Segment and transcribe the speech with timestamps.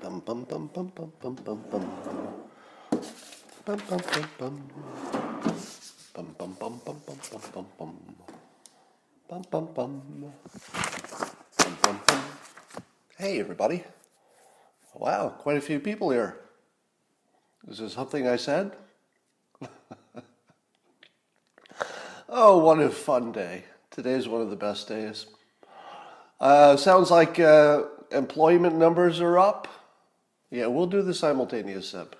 [0.00, 1.84] Bum bum bum bum bum bum bum bum.
[3.64, 4.70] Bum bum bum bum.
[6.14, 7.98] Bum bum bum bum bum bum bum bum.
[9.28, 10.32] Bum bum bum.
[13.16, 13.82] Hey everybody.
[14.94, 16.38] Wow, quite a few people here.
[17.66, 18.76] Is this something I said?
[22.28, 23.64] oh, what a fun day.
[23.90, 25.26] Today's one of the best days.
[26.40, 29.66] Uh, sounds like uh, employment numbers are up.
[30.50, 32.16] Yeah, we'll do the simultaneous sip.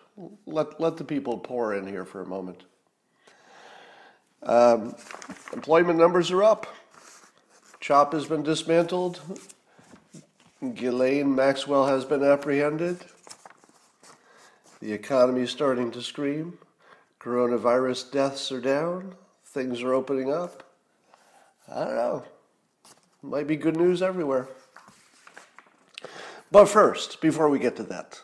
[0.46, 2.64] Let, let the people pour in here for a moment.
[4.42, 4.94] Um,
[5.52, 6.66] employment numbers are up.
[7.80, 9.20] CHOP has been dismantled.
[10.74, 12.98] Ghislaine Maxwell has been apprehended.
[14.80, 16.58] The economy is starting to scream.
[17.20, 19.14] Coronavirus deaths are down.
[19.46, 20.64] Things are opening up.
[21.68, 22.24] I don't know.
[23.22, 24.48] Might be good news everywhere.
[26.50, 28.20] But first, before we get to that,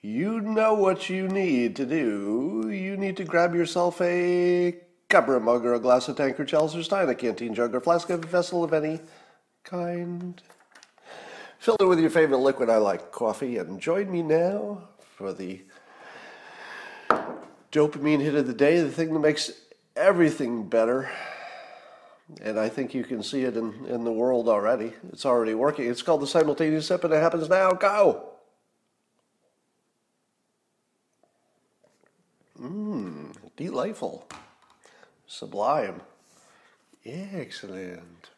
[0.00, 2.70] you know what you need to do.
[2.70, 4.78] You need to grab yourself a
[5.08, 7.74] cup or a mug or a glass of tanker, chalice or stein, a canteen jug
[7.74, 9.00] or flask of vessel of any
[9.62, 10.40] kind.
[11.58, 12.68] Fill it with your favorite liquid.
[12.68, 13.58] I like coffee.
[13.58, 15.62] And join me now for the
[17.72, 19.50] dopamine hit of the day, the thing that makes
[19.96, 21.10] everything better.
[22.40, 24.94] And I think you can see it in, in the world already.
[25.12, 25.88] It's already working.
[25.88, 27.72] It's called the simultaneous sip, and it happens now.
[27.72, 28.30] Go!
[32.60, 34.26] Mmm, delightful.
[35.26, 36.00] Sublime.
[37.04, 38.30] Excellent.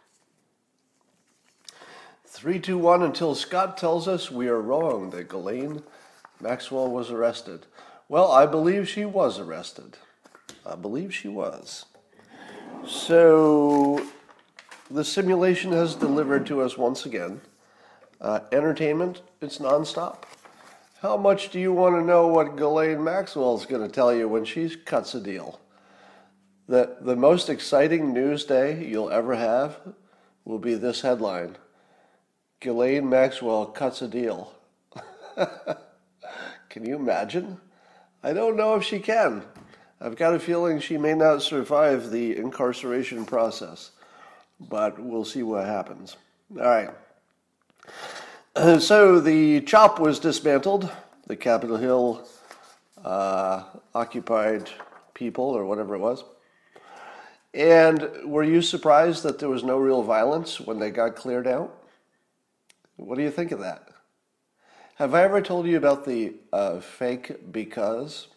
[2.25, 5.83] Three, two, one, until Scott tells us we are wrong that Ghislaine
[6.41, 7.67] Maxwell was arrested.
[8.09, 9.97] Well, I believe she was arrested.
[10.65, 11.87] I believe she was.
[12.87, 14.07] So,
[14.91, 17.41] the simulation has delivered to us once again.
[18.21, 20.23] Uh, entertainment, it's nonstop.
[21.03, 24.29] How much do you want to know what Ghislaine Maxwell is going to tell you
[24.29, 25.61] when she cuts a deal?
[26.69, 29.79] The, the most exciting news day you'll ever have
[30.45, 31.57] will be this headline
[32.61, 34.55] Ghislaine Maxwell cuts a deal.
[35.37, 37.61] can you imagine?
[38.23, 39.43] I don't know if she can.
[39.99, 43.93] I've got a feeling she may not survive the incarceration process,
[44.61, 46.17] but we'll see what happens.
[46.55, 46.91] All right.
[48.81, 50.91] So the CHOP was dismantled,
[51.27, 52.29] the Capitol Hill
[53.05, 53.65] uh,
[53.95, 54.71] occupied
[55.15, 56.25] people, or whatever it was.
[57.55, 61.75] And were you surprised that there was no real violence when they got cleared out?
[62.97, 63.89] What do you think of that?
[64.97, 68.29] Have I ever told you about the uh, fake because?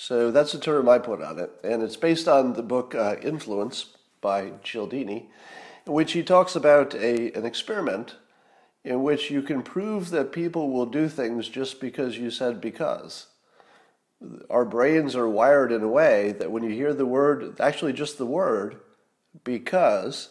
[0.00, 3.16] So that's the term I put on it, and it's based on the book uh,
[3.20, 5.28] Influence by Cialdini,
[5.84, 8.14] in which he talks about a, an experiment
[8.84, 13.26] in which you can prove that people will do things just because you said because.
[14.48, 18.18] Our brains are wired in a way that when you hear the word, actually just
[18.18, 18.76] the word,
[19.42, 20.28] because,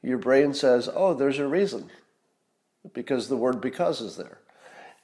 [0.00, 1.90] your brain says, oh, there's a reason,
[2.94, 4.38] because the word because is there.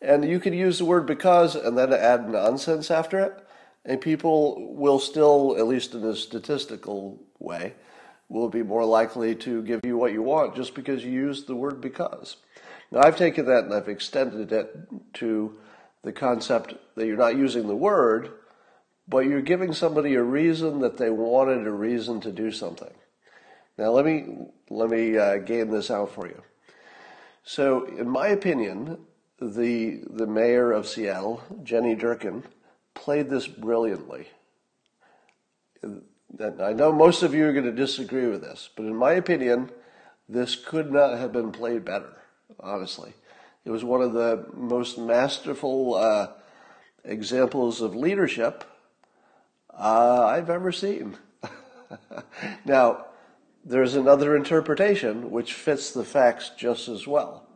[0.00, 3.43] And you can use the word because and then add nonsense after it
[3.84, 7.74] and people will still, at least in a statistical way,
[8.28, 11.54] will be more likely to give you what you want just because you used the
[11.54, 12.36] word because.
[12.90, 14.76] Now, I've taken that and I've extended it
[15.14, 15.58] to
[16.02, 18.32] the concept that you're not using the word,
[19.06, 22.92] but you're giving somebody a reason that they wanted a reason to do something.
[23.76, 24.26] Now, let me
[24.70, 26.40] let me uh, game this out for you.
[27.42, 28.98] So, in my opinion,
[29.40, 32.44] the the mayor of Seattle, Jenny Durkan,
[32.94, 34.28] played this brilliantly.
[35.82, 36.02] And
[36.60, 39.70] I know most of you are going to disagree with this, but in my opinion,
[40.28, 42.16] this could not have been played better,
[42.58, 43.12] honestly.
[43.64, 46.28] It was one of the most masterful uh,
[47.04, 48.64] examples of leadership
[49.72, 51.16] uh, I've ever seen.
[52.64, 53.06] now,
[53.64, 57.46] there's another interpretation which fits the facts just as well.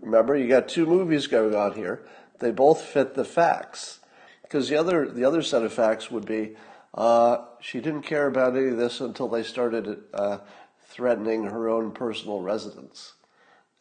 [0.00, 2.06] Remember, you got two movies going on here.
[2.38, 4.00] They both fit the facts.
[4.46, 6.56] Because the other the other set of facts would be
[6.94, 10.38] uh, she didn't care about any of this until they started uh,
[10.86, 13.14] threatening her own personal residence.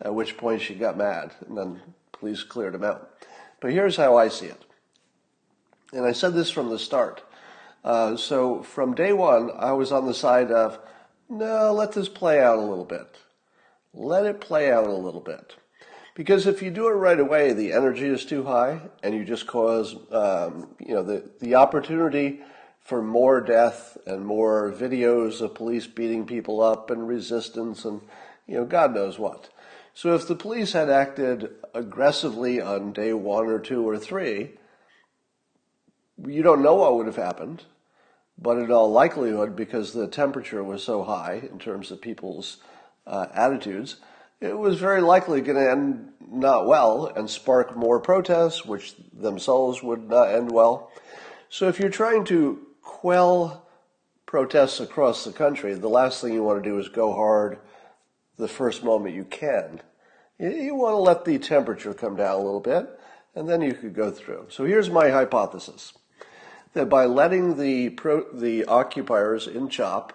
[0.01, 1.81] At which point she got mad, and then
[2.11, 3.11] police cleared him out.
[3.61, 4.65] But here's how I see it,
[5.93, 7.23] and I said this from the start.
[7.83, 10.79] Uh, so from day one, I was on the side of
[11.29, 13.17] no, let this play out a little bit.
[13.93, 15.55] Let it play out a little bit.
[16.15, 19.45] Because if you do it right away, the energy is too high, and you just
[19.45, 22.41] cause, um, you know, the the opportunity
[22.79, 27.99] for more death and more videos of police beating people up and resistance and,
[28.45, 29.49] you know, God knows what.
[29.95, 34.51] So if the police had acted aggressively on day one or two or three,
[36.23, 37.63] you don't know what would have happened,
[38.37, 42.57] but in all likelihood, because the temperature was so high in terms of people's
[43.07, 43.95] uh, attitudes,
[44.41, 49.81] it was very likely going to end not well and spark more protests, which themselves
[49.81, 50.91] would not end well.
[51.49, 53.67] So if you're trying to quell
[54.25, 57.59] protests across the country, the last thing you want to do is go hard
[58.37, 59.81] the first moment you can.
[60.37, 62.89] You want to let the temperature come down a little bit,
[63.33, 64.47] and then you could go through.
[64.49, 65.93] So here's my hypothesis
[66.73, 70.11] that by letting the, pro, the occupiers in CHOP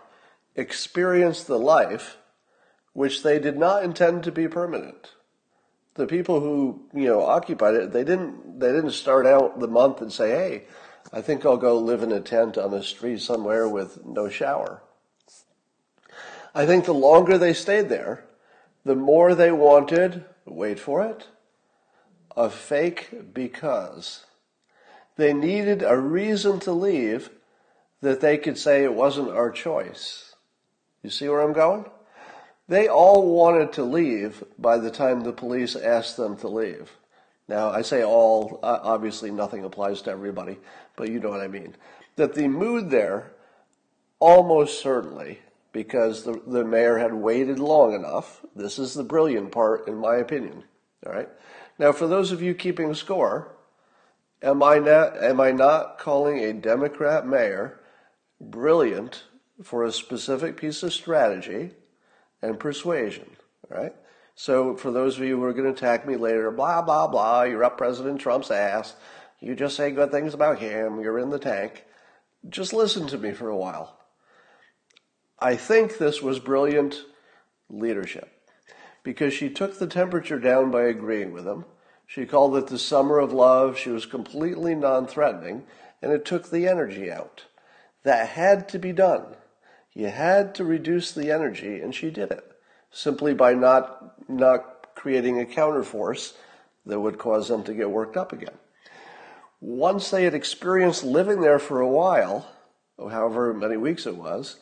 [0.54, 2.18] experience the life
[2.92, 5.12] which they did not intend to be permanent.
[5.94, 10.00] The people who, you know, occupied it, they didn't, they didn't start out the month
[10.00, 10.64] and say, hey,
[11.12, 14.82] I think I'll go live in a tent on the street somewhere with no shower.
[16.54, 18.24] I think the longer they stayed there,
[18.84, 21.28] the more they wanted, wait for it,
[22.36, 24.24] a fake because.
[25.16, 27.30] They needed a reason to leave
[28.00, 30.34] that they could say it wasn't our choice.
[31.02, 31.84] You see where I'm going?
[32.70, 36.92] They all wanted to leave by the time the police asked them to leave.
[37.48, 40.56] Now, I say all, obviously nothing applies to everybody,
[40.94, 41.74] but you know what I mean.
[42.14, 43.32] That the mood there,
[44.20, 45.40] almost certainly,
[45.72, 50.18] because the, the mayor had waited long enough, this is the brilliant part, in my
[50.18, 50.62] opinion.
[51.04, 51.28] All right.
[51.76, 53.50] Now, for those of you keeping score,
[54.44, 57.80] am I not, am I not calling a Democrat mayor
[58.40, 59.24] brilliant
[59.60, 61.72] for a specific piece of strategy
[62.42, 63.28] and persuasion.
[63.70, 63.94] All right?
[64.34, 67.42] So for those of you who are going to attack me later, blah, blah, blah,
[67.42, 68.94] you're up President Trump's ass.
[69.40, 71.00] You just say good things about him.
[71.00, 71.84] You're in the tank.
[72.48, 73.98] Just listen to me for a while.
[75.38, 77.02] I think this was brilliant
[77.70, 78.30] leadership
[79.02, 81.64] because she took the temperature down by agreeing with him.
[82.06, 83.78] She called it the summer of love.
[83.78, 85.64] She was completely non threatening
[86.02, 87.44] and it took the energy out.
[88.02, 89.36] That had to be done.
[90.00, 92.52] You had to reduce the energy, and she did it
[92.90, 96.32] simply by not not creating a counterforce
[96.86, 98.56] that would cause them to get worked up again.
[99.60, 102.48] Once they had experienced living there for a while,
[102.98, 104.56] however many weeks it was,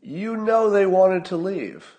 [0.00, 1.96] you know they wanted to leave.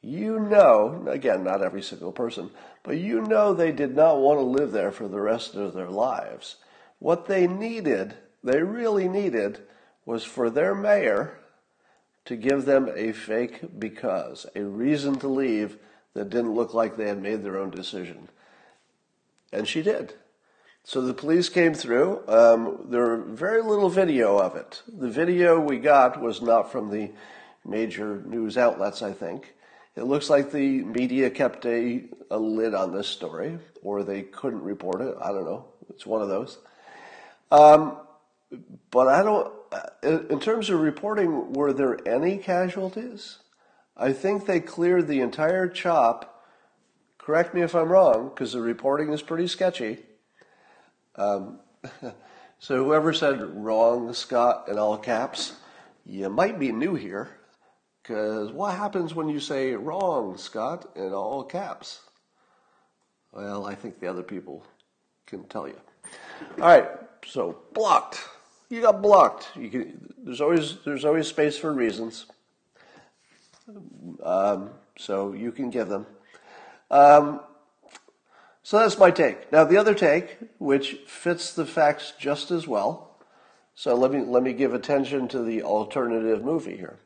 [0.00, 2.50] You know, again, not every single person,
[2.84, 5.90] but you know they did not want to live there for the rest of their
[5.90, 6.54] lives.
[7.00, 8.14] What they needed,
[8.44, 9.58] they really needed,
[10.06, 11.40] was for their mayor
[12.24, 15.78] to give them a fake because, a reason to leave
[16.14, 18.28] that didn't look like they had made their own decision.
[19.52, 20.14] And she did.
[20.84, 22.22] So the police came through.
[22.26, 24.82] Um, there were very little video of it.
[24.86, 27.10] The video we got was not from the
[27.64, 29.54] major news outlets, I think.
[29.94, 34.62] It looks like the media kept a, a lid on this story, or they couldn't
[34.62, 35.14] report it.
[35.22, 35.66] I don't know.
[35.90, 36.58] It's one of those.
[37.50, 37.98] Um,
[38.90, 39.52] but I don't,
[40.02, 43.38] in terms of reporting, were there any casualties?
[43.96, 46.44] I think they cleared the entire chop.
[47.18, 49.98] Correct me if I'm wrong, because the reporting is pretty sketchy.
[51.16, 51.60] Um,
[52.58, 55.54] so whoever said wrong, Scott, in all caps,
[56.04, 57.30] you might be new here,
[58.02, 62.00] because what happens when you say wrong, Scott, in all caps?
[63.30, 64.64] Well, I think the other people
[65.26, 65.80] can tell you.
[66.60, 66.88] All right,
[67.24, 68.20] so blocked
[68.72, 69.50] you got blocked.
[69.54, 72.24] You can, there's always there's always space for reasons,
[74.22, 76.06] um, so you can give them.
[76.90, 77.40] Um,
[78.62, 79.52] so that's my take.
[79.52, 83.18] Now the other take, which fits the facts just as well.
[83.74, 86.98] So let me let me give attention to the alternative movie here.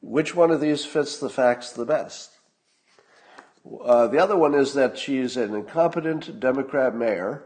[0.00, 2.30] Which one of these fits the facts the best?
[3.82, 7.42] Uh, the other one is that she's an incompetent Democrat mayor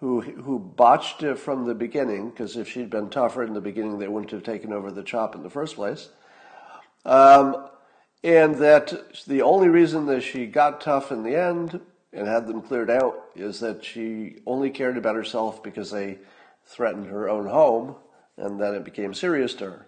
[0.00, 3.98] who who botched it from the beginning because if she'd been tougher in the beginning,
[3.98, 6.10] they wouldn't have taken over the chop in the first place.
[7.04, 7.68] Um,
[8.22, 8.92] and that
[9.26, 11.80] the only reason that she got tough in the end
[12.12, 16.18] and had them cleared out is that she only cared about herself because they
[16.64, 17.94] threatened her own home,
[18.36, 19.86] and then it became serious to her.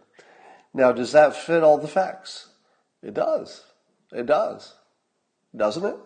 [0.73, 2.49] Now, does that fit all the facts?
[3.03, 3.65] It does.
[4.12, 4.75] It does,
[5.57, 5.97] doesn't it?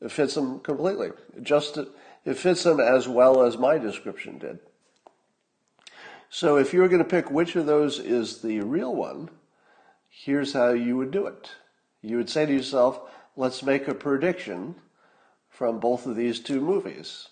[0.00, 1.10] It fits them completely.
[1.42, 1.78] Just
[2.24, 4.58] it fits them as well as my description did.
[6.30, 9.30] So if you were going to pick which of those is the real one,
[10.08, 11.52] here's how you would do it.
[12.02, 13.00] You would say to yourself,
[13.36, 14.74] let's make a prediction
[15.48, 17.28] from both of these two movies.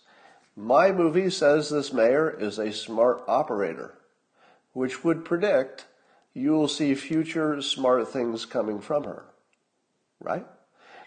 [0.56, 3.94] My movie says this mayor is a smart operator,
[4.72, 5.86] which would predict
[6.34, 9.24] you will see future smart things coming from her.
[10.20, 10.46] Right?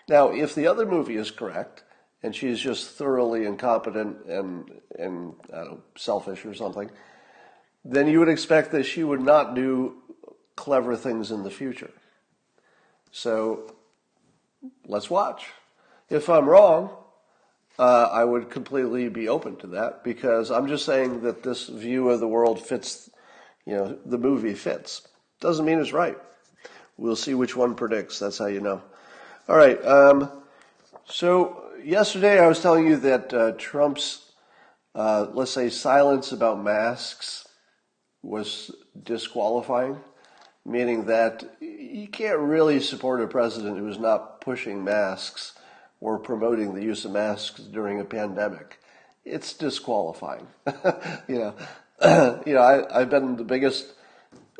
[0.07, 1.83] Now, if the other movie is correct,
[2.25, 6.89] and she's just thoroughly incompetent and and know, selfish or something,
[7.83, 9.95] then you would expect that she would not do
[10.55, 11.91] clever things in the future.
[13.11, 13.75] So
[14.87, 15.45] let's watch.
[16.09, 16.89] If I'm wrong,
[17.77, 22.09] uh, I would completely be open to that because I'm just saying that this view
[22.09, 23.07] of the world fits,
[23.67, 25.07] you know, the movie fits.
[25.41, 26.17] Doesn't mean it's right.
[26.97, 28.17] We'll see which one predicts.
[28.17, 28.81] That's how you know.
[29.47, 29.79] All right.
[29.85, 30.31] Um,
[31.07, 34.31] so yesterday I was telling you that uh, Trump's,
[34.95, 37.47] uh, let's say, silence about masks
[38.23, 38.71] was
[39.03, 39.99] disqualifying,
[40.65, 45.53] meaning that you can't really support a president who's not pushing masks
[46.01, 48.79] or promoting the use of masks during a pandemic.
[49.23, 50.47] It's disqualifying.
[51.27, 51.53] you know,
[52.45, 53.93] you know, I, have been the biggest,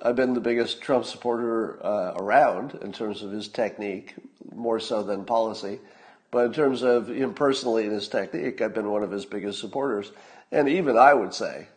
[0.01, 4.13] I've been the biggest Trump supporter uh, around in terms of his technique,
[4.53, 5.79] more so than policy.
[6.32, 9.60] But in terms of him personally and his technique, I've been one of his biggest
[9.60, 10.12] supporters.
[10.51, 11.67] And even I would say,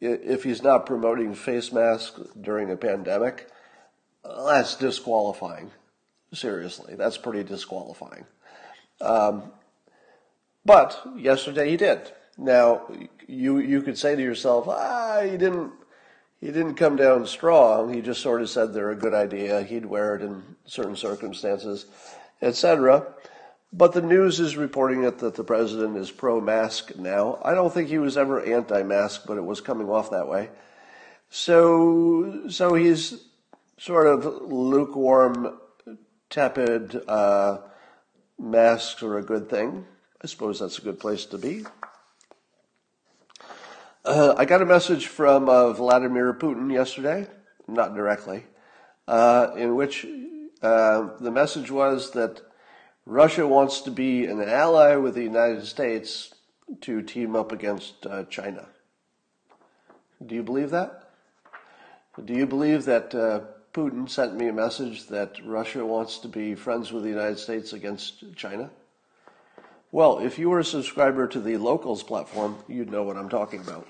[0.00, 3.48] if he's not promoting face masks during a pandemic,
[4.24, 5.70] that's disqualifying.
[6.32, 8.24] Seriously, that's pretty disqualifying.
[9.00, 9.52] Um,
[10.64, 12.12] but yesterday he did.
[12.38, 12.82] Now
[13.26, 15.72] you you could say to yourself, ah, he didn't
[16.40, 17.92] he didn't come down strong.
[17.92, 19.62] He just sort of said they're a good idea.
[19.62, 21.86] He'd wear it in certain circumstances,
[22.42, 23.06] etc.
[23.72, 27.38] But the news is reporting it that the president is pro-mask now.
[27.44, 30.50] I don't think he was ever anti-mask, but it was coming off that way.
[31.28, 33.24] So so he's
[33.78, 35.58] sort of lukewarm
[36.28, 37.58] tepid uh,
[38.38, 39.86] masks are a good thing.
[40.22, 41.64] I suppose that's a good place to be.
[44.04, 47.26] Uh, I got a message from uh, Vladimir Putin yesterday,
[47.68, 48.44] not directly,
[49.06, 50.06] uh, in which
[50.62, 52.40] uh, the message was that
[53.06, 56.34] Russia wants to be an ally with the United States
[56.82, 58.68] to team up against uh, China.
[60.24, 61.10] Do you believe that?
[62.24, 63.14] Do you believe that
[63.72, 67.72] Putin sent me a message that Russia wants to be friends with the United States
[67.72, 68.70] against China?
[69.92, 73.60] Well, if you were a subscriber to the Locals platform, you'd know what I'm talking
[73.60, 73.88] about.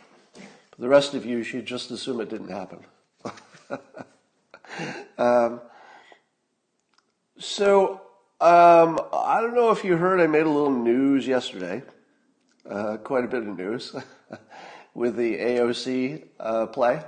[0.79, 2.85] the rest of you should just assume it didn't happen.
[5.19, 5.61] um,
[7.41, 8.01] so,
[8.41, 11.83] um, I don't know if you heard, I made a little news yesterday,
[12.69, 13.97] uh, quite a bit of news,
[14.95, 17.03] with the AOC uh, play.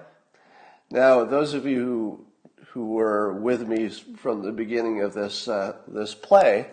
[0.91, 2.27] Now, those of you who
[2.73, 6.71] who were with me from the beginning of this uh, this play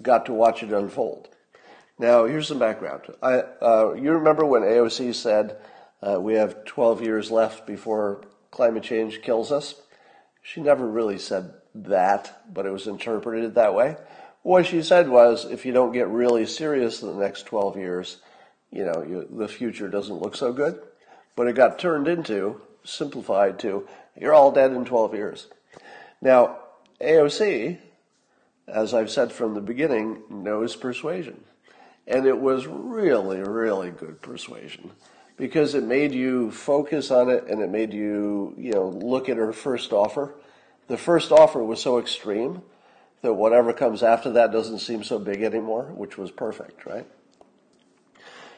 [0.00, 1.28] got to watch it unfold.
[1.98, 3.02] Now, here's some background.
[3.22, 5.58] I, uh, you remember when AOC said
[6.02, 9.74] uh, we have 12 years left before climate change kills us?
[10.42, 13.96] She never really said that, but it was interpreted that way.
[14.42, 18.18] What she said was, if you don't get really serious in the next 12 years,
[18.70, 20.80] you know, you, the future doesn't look so good.
[21.36, 23.88] But it got turned into, simplified to,
[24.20, 25.46] you're all dead in 12 years.
[26.20, 26.58] Now,
[27.00, 27.78] AOC,
[28.68, 31.44] as I've said from the beginning, knows persuasion.
[32.06, 34.90] And it was really, really good persuasion
[35.36, 39.36] because it made you focus on it and it made you, you know, look at
[39.36, 40.34] her first offer.
[40.88, 42.62] The first offer was so extreme
[43.22, 47.06] that whatever comes after that doesn't seem so big anymore, which was perfect, right?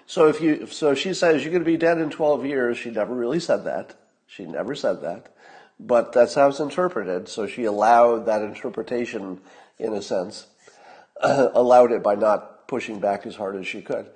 [0.06, 2.78] So if you, so she says you're going to be dead in 12 years.
[2.78, 3.94] She never really said that.
[4.26, 5.36] She never said that
[5.78, 7.28] but that's how it's interpreted.
[7.28, 9.40] So she allowed that interpretation,
[9.78, 10.46] in a sense,
[11.20, 14.06] allowed it by not pushing back as hard as she could,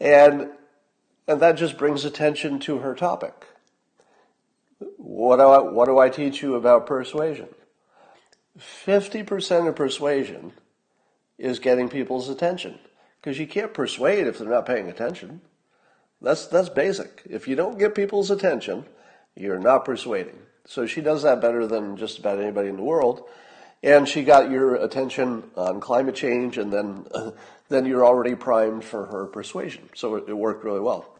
[0.00, 0.50] and
[1.26, 3.46] and that just brings attention to her topic.
[4.96, 7.48] What do I, what do I teach you about persuasion?
[8.58, 10.52] Fifty percent of persuasion
[11.38, 12.78] is getting people's attention
[13.20, 15.40] because you can't persuade if they're not paying attention.
[16.20, 17.22] That's that's basic.
[17.28, 18.84] If you don't get people's attention,
[19.36, 20.38] you're not persuading.
[20.66, 23.24] So she does that better than just about anybody in the world.
[23.82, 27.06] And she got your attention on climate change, and then,
[27.68, 29.88] then you're already primed for her persuasion.
[29.94, 31.16] So it, it worked really well.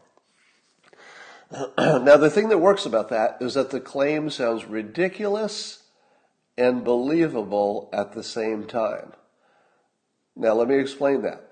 [1.77, 5.83] now, the thing that works about that is that the claim sounds ridiculous
[6.57, 9.13] and believable at the same time.
[10.35, 11.47] Now, let me explain that.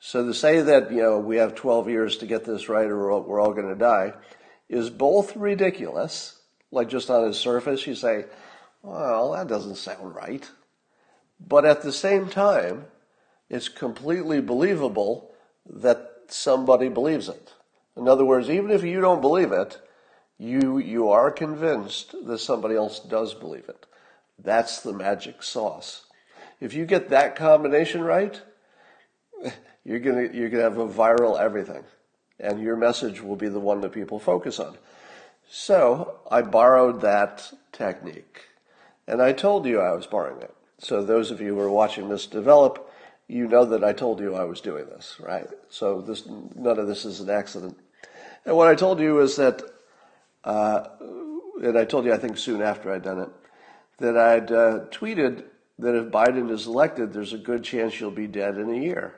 [0.00, 3.20] So to say that, you know, we have 12 years to get this right or
[3.20, 4.14] we're all going to die
[4.68, 6.38] is both ridiculous
[6.70, 8.26] like just on its surface, you say,
[8.82, 10.48] well, that doesn't sound right.
[11.40, 12.86] But at the same time,
[13.48, 15.32] it's completely believable
[15.66, 17.52] that somebody believes it.
[17.98, 19.80] In other words, even if you don't believe it,
[20.38, 23.86] you, you are convinced that somebody else does believe it.
[24.38, 26.06] That's the magic sauce.
[26.60, 28.40] If you get that combination right,
[29.84, 31.84] you're gonna you're gonna have a viral everything,
[32.38, 34.76] and your message will be the one that people focus on.
[35.48, 38.42] So I borrowed that technique,
[39.06, 40.54] and I told you I was borrowing it.
[40.78, 42.90] So those of you who are watching this develop,
[43.26, 45.48] you know that I told you I was doing this, right?
[45.68, 47.78] So this none of this is an accident.
[48.44, 49.62] And what I told you is that,
[50.44, 50.84] uh,
[51.62, 53.30] and I told you I think soon after I'd done it,
[53.98, 55.44] that I'd uh, tweeted
[55.78, 59.14] that if Biden is elected, there's a good chance you'll be dead in a year.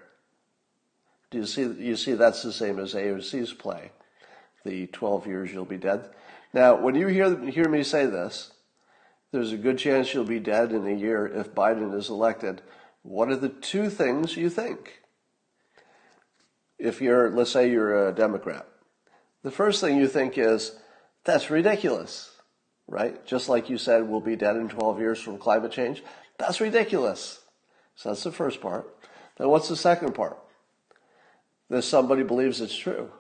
[1.30, 1.62] Do you see?
[1.62, 3.92] You see, that's the same as AOC's play,
[4.64, 6.10] the 12 years you'll be dead.
[6.52, 8.50] Now, when you hear hear me say this,
[9.32, 12.62] there's a good chance you'll be dead in a year if Biden is elected.
[13.02, 15.02] What are the two things you think?
[16.78, 18.66] If you're, let's say, you're a Democrat,
[19.42, 20.73] the first thing you think is
[21.25, 22.30] that's ridiculous,
[22.87, 23.25] right?
[23.26, 26.02] Just like you said, we'll be dead in 12 years from climate change.
[26.38, 27.40] That's ridiculous.
[27.97, 28.94] So that's the first part.
[29.37, 30.38] Then what's the second part?
[31.68, 33.11] That somebody believes it's true.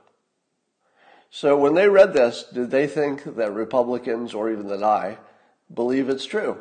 [1.30, 5.18] So when they read this, did they think that Republicans or even that I
[5.72, 6.58] believe it's true?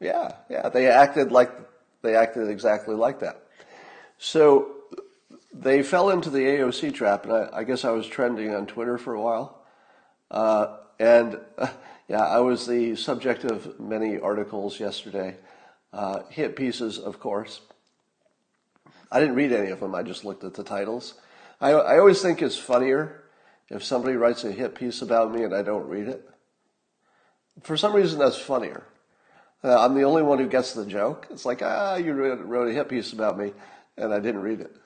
[0.00, 0.68] Yeah, yeah.
[0.68, 1.50] They acted like
[2.02, 3.42] they acted exactly like that.
[4.18, 4.75] So
[5.58, 8.98] they fell into the AOC trap, and I, I guess I was trending on Twitter
[8.98, 9.62] for a while.
[10.30, 11.68] Uh, and uh,
[12.08, 15.36] yeah, I was the subject of many articles yesterday
[15.92, 17.60] uh, hit pieces, of course.
[19.10, 19.94] I didn't read any of them.
[19.94, 21.14] I just looked at the titles.
[21.60, 23.24] I, I always think it's funnier
[23.70, 26.28] if somebody writes a hit piece about me and I don't read it.
[27.62, 28.84] For some reason, that's funnier.
[29.64, 31.28] Uh, I'm the only one who gets the joke.
[31.30, 33.52] It's like, ah, you wrote a hit piece about me
[33.96, 34.76] and I didn't read it.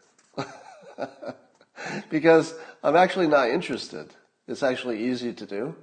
[2.11, 4.15] because I'm actually not interested.
[4.47, 5.77] It's actually easy to do.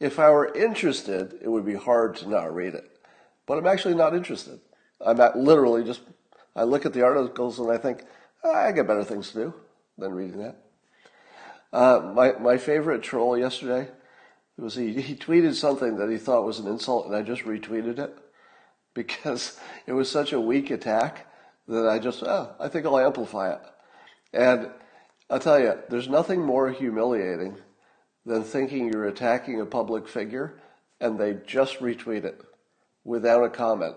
[0.00, 2.92] If I were interested, it would be hard to not read it
[3.46, 4.60] but I'm actually not interested.
[5.04, 6.00] I'm not literally just,
[6.54, 8.04] I look at the articles and I think,
[8.44, 9.54] oh, I got better things to do
[9.98, 10.56] than reading that.
[11.72, 13.88] Uh, my, my favorite troll yesterday
[14.58, 17.98] was he, he tweeted something that he thought was an insult and I just retweeted
[17.98, 18.16] it
[18.94, 21.26] because it was such a weak attack
[21.68, 23.60] that I just, oh, I think I'll amplify it.
[24.32, 24.70] And
[25.28, 27.56] I'll tell you, there's nothing more humiliating
[28.24, 30.60] than thinking you're attacking a public figure
[31.00, 32.40] and they just retweet it
[33.04, 33.96] without a comment.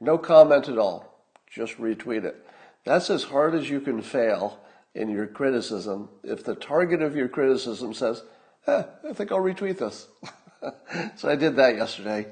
[0.00, 1.24] No comment at all.
[1.48, 2.44] Just retweet it.
[2.84, 4.58] That's as hard as you can fail
[4.94, 8.22] in your criticism if the target of your criticism says,
[8.66, 10.08] eh, I think I'll retweet this.
[11.16, 12.26] so I did that yesterday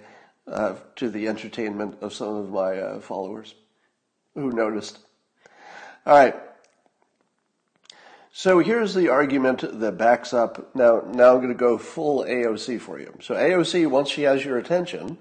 [0.47, 3.55] uh, to the entertainment of some of my uh, followers
[4.35, 4.99] who noticed.
[6.07, 6.35] All right.
[8.39, 10.73] So here's the argument that backs up.
[10.73, 13.13] Now, now I'm going to go full AOC for you.
[13.21, 15.19] So AOC, once she has your attention,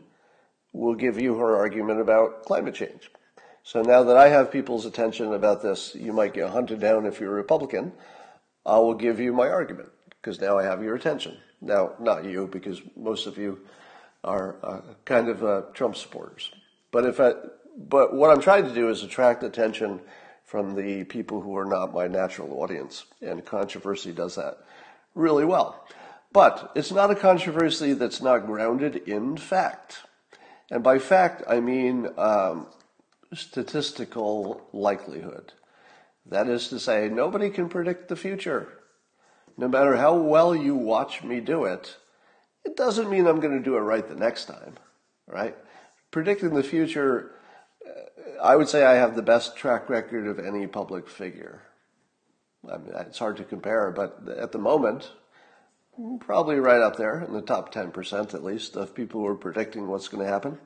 [0.71, 3.09] will give you her argument about climate change.
[3.63, 7.19] So now that I have people's attention about this, you might get hunted down if
[7.19, 7.91] you're a Republican.
[8.67, 9.89] I will give you my argument
[10.21, 11.37] because now I have your attention.
[11.59, 13.61] Now, not you, because most of you
[14.23, 16.51] are uh, kind of uh, Trump supporters.
[16.91, 17.33] But if I,
[17.75, 20.01] but what I'm trying to do is attract attention
[20.47, 24.57] from the people who are not my natural audience, and controversy does that
[25.13, 25.85] really well.
[26.31, 30.03] But it's not a controversy that's not grounded in fact.
[30.71, 32.67] And by fact, I mean um,
[33.33, 35.51] statistical likelihood.
[36.25, 38.69] That is to say, nobody can predict the future.
[39.57, 41.97] No matter how well you watch me do it,
[42.63, 44.75] it doesn't mean I'm going to do it right the next time,
[45.27, 45.57] right?
[46.11, 47.31] Predicting the future,
[48.41, 51.61] I would say I have the best track record of any public figure.
[52.71, 55.11] I mean, it's hard to compare, but at the moment,
[56.19, 59.87] probably right up there in the top 10% at least of people who are predicting
[59.87, 60.57] what's going to happen.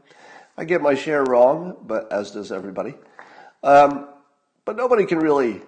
[0.57, 2.95] I get my share wrong, but as does everybody.
[3.63, 4.07] Um,
[4.65, 5.61] but nobody can really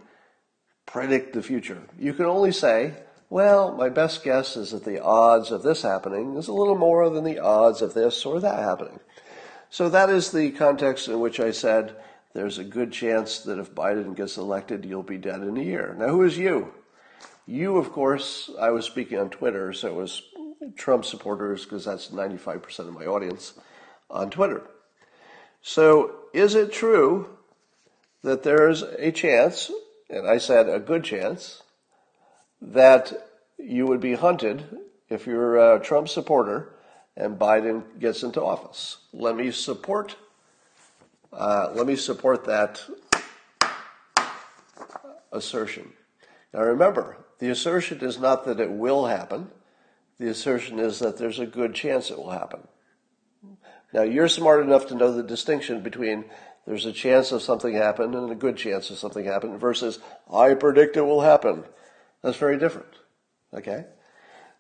[0.86, 1.82] predict the future.
[1.98, 2.94] You can only say,
[3.30, 7.10] well, my best guess is that the odds of this happening is a little more
[7.10, 9.00] than the odds of this or that happening.
[9.74, 11.96] So that is the context in which I said
[12.36, 15.96] there's a good chance that if Biden gets elected, you'll be dead in a year.
[15.98, 16.72] Now, who is you?
[17.48, 20.22] You, of course, I was speaking on Twitter, so it was
[20.76, 23.54] Trump supporters because that's 95% of my audience
[24.12, 24.62] on Twitter.
[25.64, 27.36] So, is it true
[28.22, 29.72] that there's a chance,
[30.08, 31.64] and I said a good chance,
[32.62, 33.12] that
[33.58, 34.66] you would be hunted
[35.10, 36.73] if you're a Trump supporter
[37.16, 38.98] and Biden gets into office?
[39.14, 40.16] Let me support.
[41.32, 42.82] Uh, let me support that
[45.32, 45.94] assertion.
[46.54, 49.50] Now remember, the assertion is not that it will happen.
[50.20, 52.68] The assertion is that there's a good chance it will happen.
[53.94, 56.26] Now you're smart enough to know the distinction between
[56.66, 60.00] There's a chance of something happen and a good chance of something happen versus
[60.32, 61.66] I predict it will happen.
[62.22, 62.88] That's very different.
[63.54, 63.86] Okay?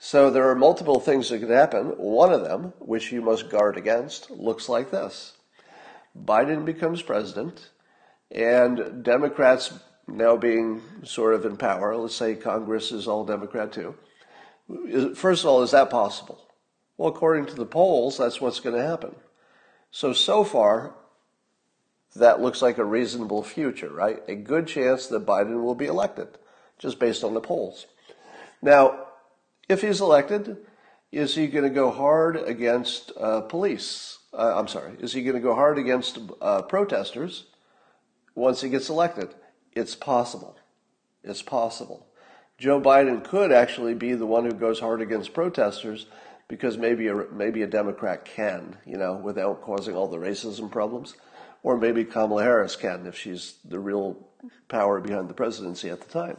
[0.05, 1.85] So there are multiple things that could happen.
[1.97, 5.37] One of them, which you must guard against, looks like this.
[6.25, 7.69] Biden becomes president
[8.29, 9.73] and Democrats
[10.05, 13.95] now being sort of in power, let's say Congress is all Democrat too.
[15.15, 16.49] First of all, is that possible?
[16.97, 19.15] Well, according to the polls, that's what's going to happen.
[19.89, 20.95] So, so far,
[22.17, 24.21] that looks like a reasonable future, right?
[24.27, 26.27] A good chance that Biden will be elected,
[26.77, 27.85] just based on the polls.
[28.61, 29.07] Now,
[29.73, 30.57] if he's elected,
[31.11, 34.19] is he going to go hard against uh, police?
[34.33, 37.47] Uh, I'm sorry, is he going to go hard against uh, protesters
[38.35, 39.35] once he gets elected?
[39.73, 40.57] It's possible.
[41.23, 42.07] It's possible.
[42.57, 46.05] Joe Biden could actually be the one who goes hard against protesters
[46.47, 51.15] because maybe a, maybe a Democrat can, you know, without causing all the racism problems.
[51.63, 54.17] Or maybe Kamala Harris can if she's the real
[54.67, 56.37] power behind the presidency at the time.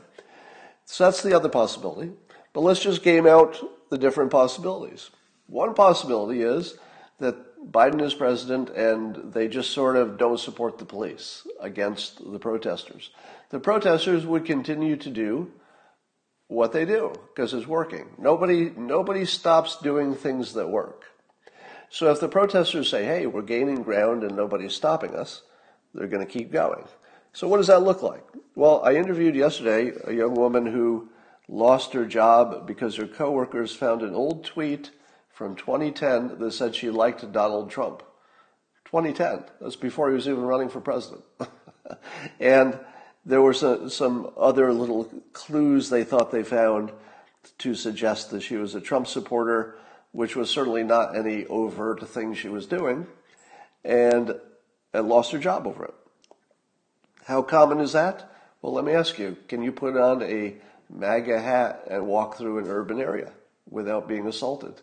[0.85, 2.12] So that's the other possibility.
[2.55, 5.11] But let's just game out the different possibilities.
[5.49, 6.79] One possibility is
[7.19, 12.38] that Biden is president and they just sort of don't support the police against the
[12.38, 13.11] protesters.
[13.51, 15.51] The protesters would continue to do
[16.49, 18.07] what they do because it's working.
[18.19, 21.05] Nobody, nobody stops doing things that work.
[21.90, 25.43] So if the protesters say, hey, we're gaining ground and nobody's stopping us,
[25.93, 26.85] they're going to keep going.
[27.33, 28.25] So what does that look like?
[28.55, 31.09] Well, I interviewed yesterday a young woman who
[31.48, 34.90] lost her job because her coworkers found an old tweet
[35.28, 38.02] from 2010 that said she liked Donald Trump.
[38.87, 39.44] 2010.
[39.61, 41.24] That's before he was even running for president.
[42.40, 42.78] and
[43.26, 46.92] there were some, some other little clues they thought they found
[47.59, 49.76] to suggest that she was a Trump supporter,
[50.12, 53.07] which was certainly not any overt thing she was doing,
[53.85, 54.38] and,
[54.92, 55.94] and lost her job over it.
[57.24, 58.30] How common is that?
[58.62, 60.54] Well, let me ask you can you put on a
[60.90, 63.33] MAGA hat and walk through an urban area
[63.68, 64.81] without being assaulted?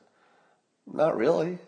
[0.92, 1.60] Not really.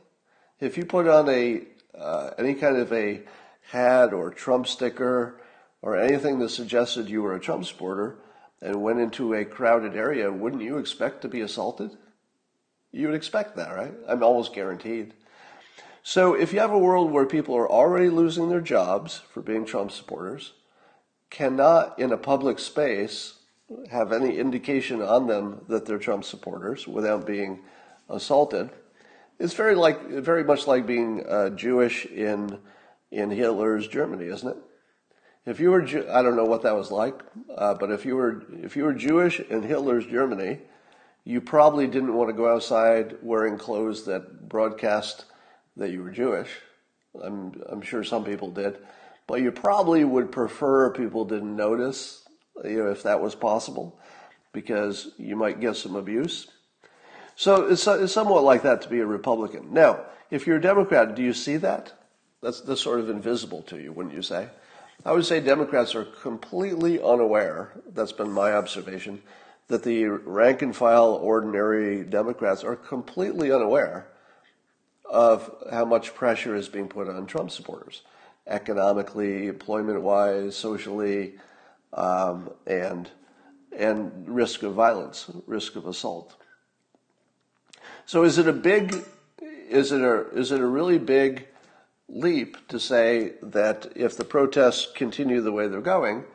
[0.59, 1.63] If you put on a
[1.97, 3.21] uh, any kind of a
[3.69, 5.39] hat or Trump sticker
[5.81, 8.17] or anything that suggested you were a Trump supporter
[8.61, 11.91] and went into a crowded area, wouldn't you expect to be assaulted?
[12.91, 13.93] You would expect that, right?
[14.07, 15.13] I'm almost guaranteed.
[16.03, 19.65] So if you have a world where people are already losing their jobs for being
[19.65, 20.53] Trump supporters,
[21.29, 23.39] cannot in a public space
[23.89, 27.61] have any indication on them that they're Trump supporters without being
[28.09, 28.69] assaulted,
[29.39, 32.59] it's very like very much like being uh, Jewish in
[33.11, 34.57] in Hitler's Germany, isn't it?
[35.45, 37.21] If you were, I don't know what that was like,
[37.55, 40.59] uh, but if you were, if you were Jewish in Hitler's Germany,
[41.25, 45.25] you probably didn't want to go outside wearing clothes that broadcast
[45.75, 46.49] that you were Jewish.
[47.21, 48.77] I'm, I'm sure some people did,
[49.27, 52.22] but you probably would prefer people didn't notice,
[52.63, 53.97] you know, if that was possible,
[54.51, 56.47] because you might get some abuse.
[57.35, 59.73] So it's, it's somewhat like that to be a Republican.
[59.73, 61.93] Now, if you're a Democrat, do you see that?
[62.41, 64.49] That's, that's sort of invisible to you, wouldn't you say?
[65.05, 69.21] I would say Democrats are completely unaware, that's been my observation,
[69.67, 74.07] that the rank and file ordinary Democrats are completely unaware
[75.09, 78.01] of how much pressure is being put on Trump supporters,
[78.47, 81.33] economically, employment wise, socially,
[81.93, 83.09] um, and,
[83.77, 86.35] and risk of violence, risk of assault.
[88.05, 89.03] So is it a big,
[89.69, 91.47] is it a, is it a really big
[92.09, 96.25] leap to say that if the protests continue the way they're going,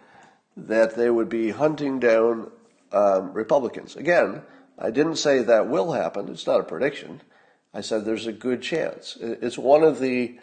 [0.57, 2.51] that they would be hunting down
[2.93, 3.97] um, Republicans.
[3.97, 4.43] Again,
[4.79, 6.29] I didn't say that will happen.
[6.29, 7.21] It's not a prediction.
[7.75, 9.17] I said there's a good chance.
[9.21, 10.39] It's one of the,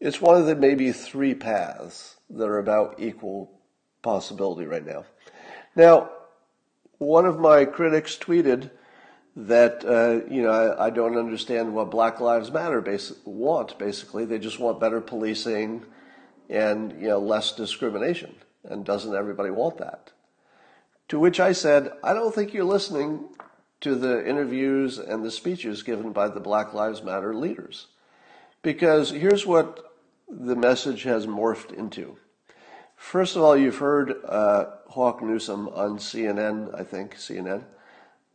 [0.00, 3.55] it's one of the maybe three paths that are about equal
[4.06, 5.04] possibility right now.
[5.74, 6.10] Now,
[6.98, 8.70] one of my critics tweeted
[9.34, 12.80] that uh, you know I, I, don't understand what Black Lives Matter
[13.24, 13.76] want.
[13.80, 15.84] Basically, they just want better policing
[16.48, 18.36] and you know less discrimination.
[18.62, 20.12] And doesn't everybody want that?
[21.08, 23.28] To which I said, I don't think you're listening
[23.80, 27.88] to the interviews and the speeches given by the Black Lives Matter leaders,
[28.62, 29.92] because here's what
[30.28, 32.18] the message has morphed into.
[32.96, 37.64] First of all, you've heard uh, Hawk Newsom on CNN, I think CNN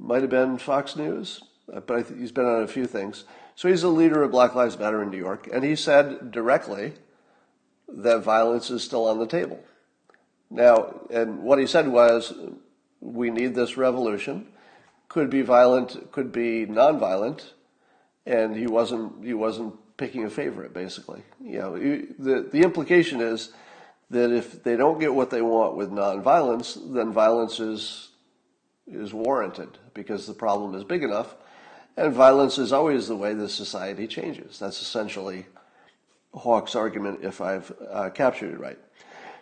[0.02, 3.24] might have been Fox News, uh, but he's been on a few things.
[3.56, 6.93] So he's a leader of Black Lives Matter in New York, and he said directly
[7.88, 9.63] that violence is still on the table.
[10.50, 12.34] Now, and what he said was,
[13.00, 14.47] we need this revolution.
[15.08, 17.52] Could be violent, could be nonviolent,
[18.26, 21.21] and he wasn't he wasn't picking a favorite, basically.
[21.43, 23.52] You know, the the implication is
[24.12, 28.10] that if they don't get what they want with nonviolence, then violence is
[28.88, 31.36] is warranted because the problem is big enough,
[31.95, 34.60] and violence is always the way the society changes.
[34.60, 35.45] That's essentially
[36.34, 38.80] Hawk's argument, if I've uh, captured it right.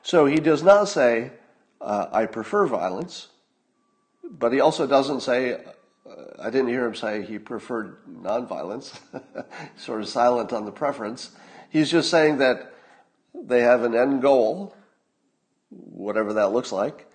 [0.04, 1.32] So he does not say,
[1.82, 3.30] uh, "I prefer violence,"
[4.24, 5.62] but he also doesn't say, uh,
[6.40, 9.00] I didn't hear him say he preferred nonviolence,
[9.78, 11.32] sort of silent on the preference.
[11.72, 12.69] He's just saying that
[13.34, 14.76] they have an end goal,
[15.70, 17.12] whatever that looks like,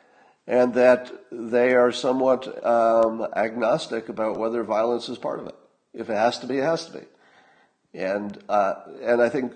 [0.47, 5.55] and that they are somewhat um, agnostic about whether violence is part of it.
[5.93, 7.07] If it has to be, it has to be.
[7.95, 9.53] And, uh, and I think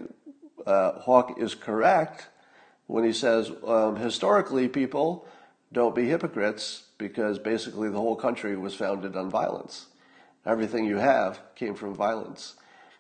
[0.67, 2.29] uh, Hawk is correct
[2.87, 5.27] when he says um, historically people
[5.73, 9.87] don't be hypocrites because basically the whole country was founded on violence.
[10.47, 12.55] Everything you have came from violence.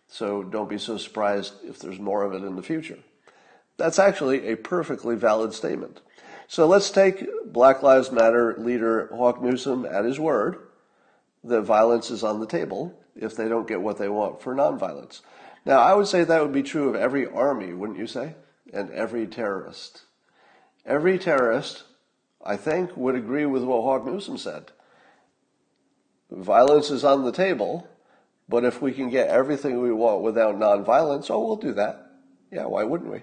[0.08, 2.98] So don't be so surprised if there's more of it in the future.
[3.78, 6.00] That's actually a perfectly valid statement.
[6.46, 10.58] So let's take Black Lives Matter leader Hawk Newsom at his word
[11.44, 15.22] that violence is on the table if they don't get what they want for nonviolence.
[15.64, 18.34] Now, I would say that would be true of every army, wouldn't you say?
[18.72, 20.02] And every terrorist.
[20.84, 21.84] Every terrorist
[22.44, 24.70] I think, would agree with what Hawk Newsom said.
[26.30, 27.88] Violence is on the table,
[28.48, 32.06] but if we can get everything we want without nonviolence, oh, we'll do that.
[32.50, 33.22] Yeah, why wouldn't we?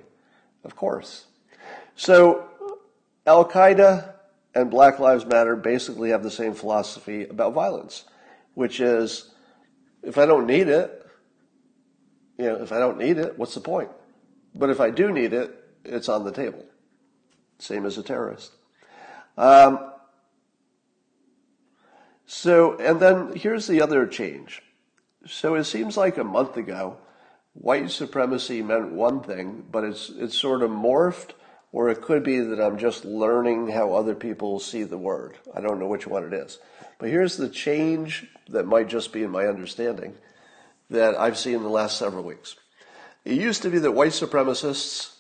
[0.66, 1.26] Of course.
[1.96, 2.48] So,
[3.26, 4.14] Al Qaeda
[4.54, 8.06] and Black Lives Matter basically have the same philosophy about violence,
[8.56, 9.32] which is
[10.04, 11.06] if I don't need it,
[12.38, 13.90] you know, if I don't need it, what's the point?
[14.54, 16.66] But if I do need it, it's on the table.
[17.60, 18.52] Same as a terrorist.
[19.38, 19.92] Um,
[22.26, 24.62] so, and then here's the other change.
[25.28, 26.98] So it seems like a month ago,
[27.56, 31.32] white supremacy meant one thing, but it's it's sort of morphed,
[31.72, 35.38] or it could be that I'm just learning how other people see the word.
[35.54, 36.60] I don't know which one it is.
[37.00, 40.16] But here's the change that might just be in my understanding
[40.90, 42.56] that I've seen in the last several weeks.
[43.24, 45.16] It used to be that white supremacists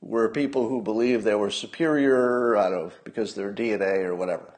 [0.00, 4.52] were people who believed they were superior, I don't know, because their DNA or whatever.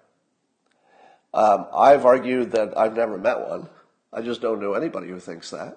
[1.35, 3.69] Um, I've argued that I've never met one.
[4.12, 5.77] I just don't know anybody who thinks that.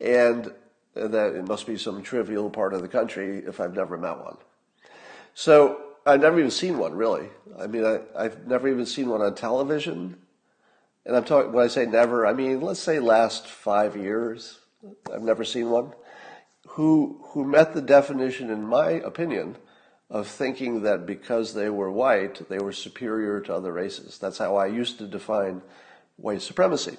[0.00, 0.52] And
[0.96, 4.18] Uh, that it must be some trivial part of the country if I've never met
[4.18, 4.36] one.
[5.34, 7.28] So I've never even seen one, really.
[7.58, 10.16] I mean, I, I've never even seen one on television.
[11.06, 14.58] And I'm talking, when I say never, I mean, let's say last five years.
[15.14, 15.92] I've never seen one
[16.66, 19.56] who, who met the definition, in my opinion,
[20.08, 24.18] of thinking that because they were white, they were superior to other races.
[24.18, 25.62] That's how I used to define
[26.16, 26.96] white supremacy,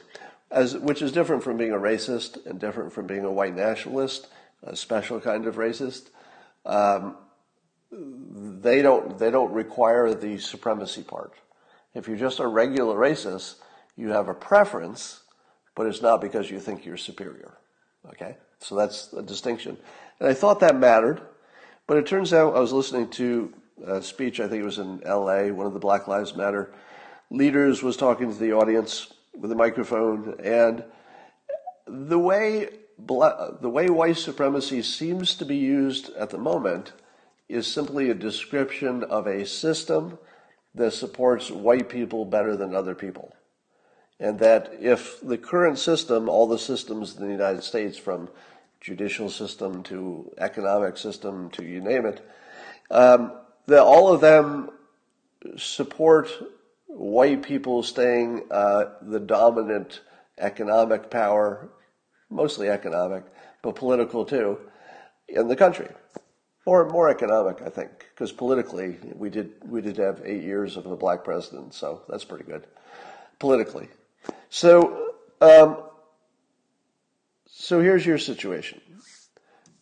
[0.52, 4.28] as, which is different from being a racist and different from being a white nationalist,
[4.64, 6.10] a special kind of racist.
[6.66, 7.18] Um,
[7.92, 11.34] they don't they don't require the supremacy part.
[11.94, 13.56] If you're just a regular racist,
[13.98, 15.22] you have a preference,
[15.76, 17.58] but it's not because you think you're superior.
[18.10, 18.38] Okay?
[18.60, 19.78] So that's a distinction.
[20.20, 21.22] And I thought that mattered,
[21.88, 23.54] but it turns out I was listening to
[23.86, 26.74] a speech, I think it was in LA, one of the Black Lives Matter
[27.32, 30.84] leaders was talking to the audience with a microphone, and
[31.88, 32.70] the way
[33.08, 36.94] the way white supremacy seems to be used at the moment
[37.50, 40.18] is simply a description of a system
[40.76, 43.36] that supports white people better than other people.
[44.20, 48.30] And that if the current system, all the systems in the United States, from
[48.80, 52.26] judicial system to economic system to you name it,
[52.90, 53.34] um,
[53.68, 54.70] that all of them
[55.58, 56.30] support
[56.92, 60.02] white people staying uh, the dominant
[60.38, 61.70] economic power,
[62.30, 63.24] mostly economic,
[63.62, 64.58] but political too,
[65.28, 65.88] in the country.
[66.64, 70.86] Or more economic, I think, because politically we did we did have eight years of
[70.86, 72.68] a black president, so that's pretty good.
[73.40, 73.90] Politically,
[74.50, 75.78] so um,
[77.48, 78.80] so here's your situation.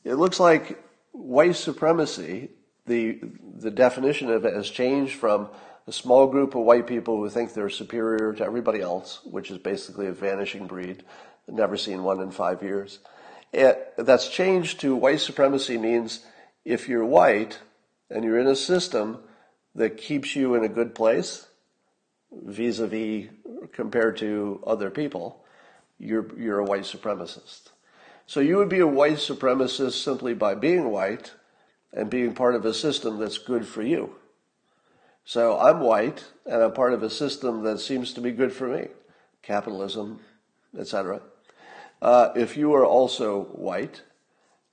[0.05, 2.49] It looks like white supremacy,
[2.85, 3.19] the,
[3.57, 5.49] the definition of it has changed from
[5.89, 9.57] a small group of white people who think they're superior to everybody else, which is
[9.57, 11.03] basically a vanishing breed,
[11.47, 12.99] never seen one in five years.
[13.51, 16.23] It, that's changed to white supremacy means
[16.63, 17.57] if you're white
[18.11, 19.17] and you're in a system
[19.73, 21.47] that keeps you in a good place
[22.31, 23.31] vis-a-vis
[23.71, 25.43] compared to other people,
[25.97, 27.69] you're, you're a white supremacist.
[28.27, 31.31] So you would be a white supremacist simply by being white
[31.91, 34.18] and being part of a system that's good for you.
[35.29, 38.67] So I'm white and I'm part of a system that seems to be good for
[38.67, 38.87] me,
[39.43, 40.21] capitalism,
[40.75, 41.21] etc.
[42.01, 44.01] Uh, if you are also white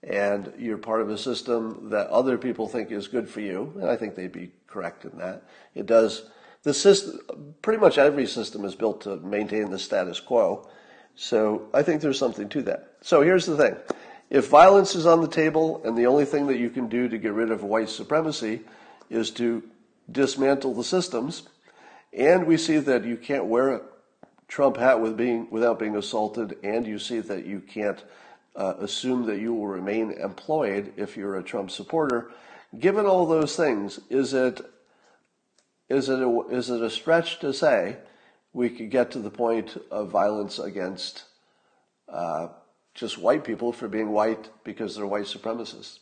[0.03, 3.91] and you're part of a system that other people think is good for you, and
[3.91, 5.43] I think they'd be correct in that.
[5.75, 6.31] It does.
[6.63, 10.71] The system, pretty much every system is built to maintain the status quo.
[11.17, 12.93] So I think there's something to that.
[13.03, 13.77] So here's the thing.
[14.31, 17.19] If violence is on the table and the only thing that you can do to
[17.19, 18.63] get rid of white supremacy
[19.11, 19.63] is to
[20.11, 21.43] dismantle the systems,
[22.13, 23.81] and we see that you can't wear a
[24.49, 28.03] Trump hat with being, without being assaulted, and you see that you can't
[28.55, 32.31] uh, assume that you will remain employed if you're a Trump supporter.
[32.79, 34.61] Given all those things, is it
[35.89, 37.99] is it a, is it a stretch to say
[38.53, 41.25] we could get to the point of violence against
[42.09, 42.49] uh,
[42.95, 46.01] just white people for being white because they're white supremacists?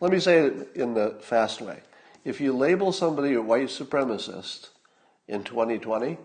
[0.00, 1.80] Let me say it in the fast way.
[2.24, 4.68] If you label somebody a white supremacist
[5.26, 6.18] in 2020,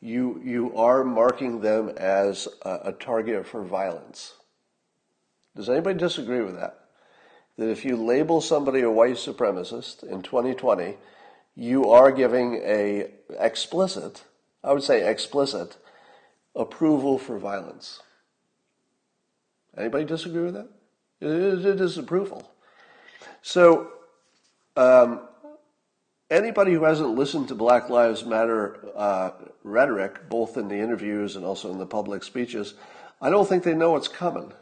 [0.00, 4.34] you you are marking them as a, a target for violence.
[5.56, 6.84] Does anybody disagree with that?
[7.58, 10.96] That if you label somebody a white supremacist in 2020,
[11.56, 14.24] you are giving a explicit,
[14.62, 15.76] I would say explicit,
[16.54, 18.00] approval for violence.
[19.76, 20.68] Anybody disagree with that?
[21.20, 22.50] It is, approval.
[23.42, 23.90] So,
[24.76, 25.20] um,
[26.30, 29.30] anybody who hasn't listened to Black Lives Matter uh,
[29.64, 32.74] rhetoric, both in the interviews and also in the public speeches,
[33.20, 34.52] I don't think they know what's coming.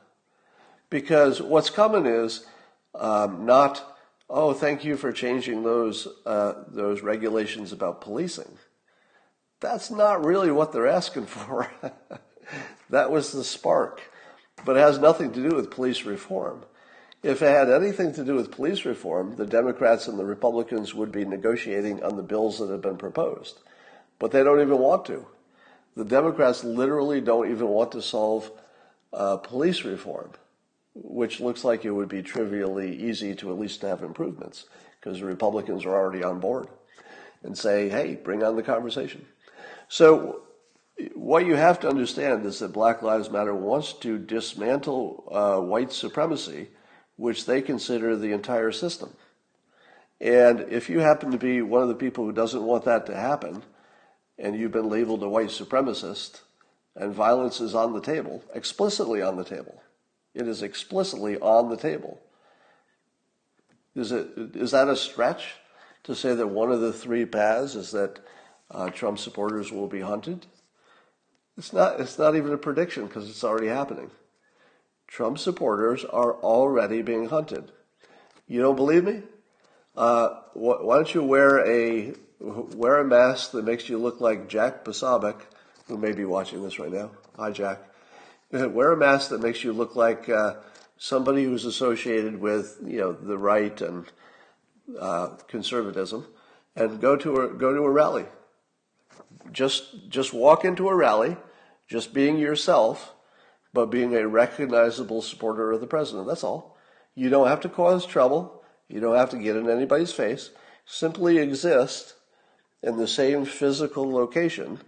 [0.91, 2.47] Because what's coming is
[2.95, 3.99] um, not,
[4.31, 8.59] oh, thank you for changing those, uh, those regulations about policing.
[9.61, 11.71] That's not really what they're asking for.
[12.91, 14.01] that was the spark.
[14.65, 16.65] But it has nothing to do with police reform.
[17.23, 21.11] If it had anything to do with police reform, the Democrats and the Republicans would
[21.11, 23.59] be negotiating on the bills that have been proposed.
[24.19, 25.27] But they don't even want to.
[25.97, 28.51] The Democrats literally don't even want to solve
[29.13, 30.31] uh, police reform
[31.03, 34.67] which looks like it would be trivially easy to at least have improvements
[35.01, 36.69] because the Republicans are already on board
[37.43, 39.25] and say, hey, bring on the conversation.
[39.89, 40.43] So,
[41.15, 45.93] what you have to understand is that Black Lives Matter wants to dismantle uh, white
[45.93, 46.69] supremacy,
[47.19, 49.13] which they consider the entire system.
[50.21, 53.15] And if you happen to be one of the people who doesn't want that to
[53.15, 53.65] happen,
[54.39, 56.41] and you've been labeled a white supremacist,
[56.95, 59.83] and violence is on the table, explicitly on the table,
[60.33, 62.21] it is explicitly on the table.
[63.97, 65.55] Is, it, is that a stretch
[66.05, 68.21] to say that one of the three paths is that
[68.71, 70.47] uh, Trump supporters will be hunted?
[71.57, 74.13] It's not, it's not even a prediction because it's already happening.
[75.09, 77.73] Trump supporters are already being hunted.
[78.47, 79.23] You don't believe me?
[79.97, 84.49] Uh, wh- why don't you wear a wear a mask that makes you look like
[84.49, 85.41] Jack Posobiec,
[85.89, 87.11] who may be watching this right now.
[87.37, 87.81] Hi, Jack.
[88.53, 90.55] wear a mask that makes you look like uh,
[90.99, 94.07] somebody who's associated with you know the right and
[95.01, 96.27] uh, conservatism,
[96.77, 98.27] and go to a go to a rally.
[99.53, 101.37] Just just walk into a rally,
[101.89, 103.15] just being yourself,
[103.79, 106.27] but being a recognizable supporter of the president.
[106.27, 106.77] That's all.
[107.15, 108.65] You don't have to cause trouble.
[108.89, 110.51] You don't have to get in anybody's face.
[110.85, 112.15] Simply exist
[112.83, 114.81] in the same physical location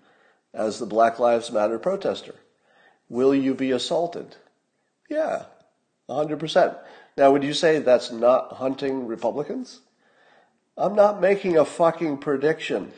[0.52, 2.34] as the Black Lives Matter protester.
[3.08, 4.34] Will you be assaulted?
[5.08, 5.44] Yeah,
[6.08, 6.76] 100%.
[7.16, 9.82] Now, would you say that's not hunting Republicans?
[10.76, 12.90] I'm not making a fucking prediction.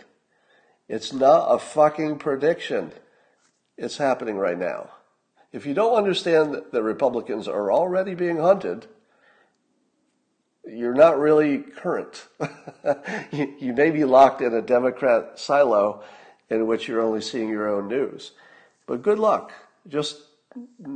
[0.88, 2.92] It's not a fucking prediction.
[3.76, 4.88] It's happening right now.
[5.52, 8.86] If you don't understand that Republicans are already being hunted,
[10.66, 12.28] you're not really current.
[13.32, 16.02] you, you may be locked in a Democrat silo
[16.48, 18.32] in which you're only seeing your own news.
[18.86, 19.52] But good luck.
[19.88, 20.20] Just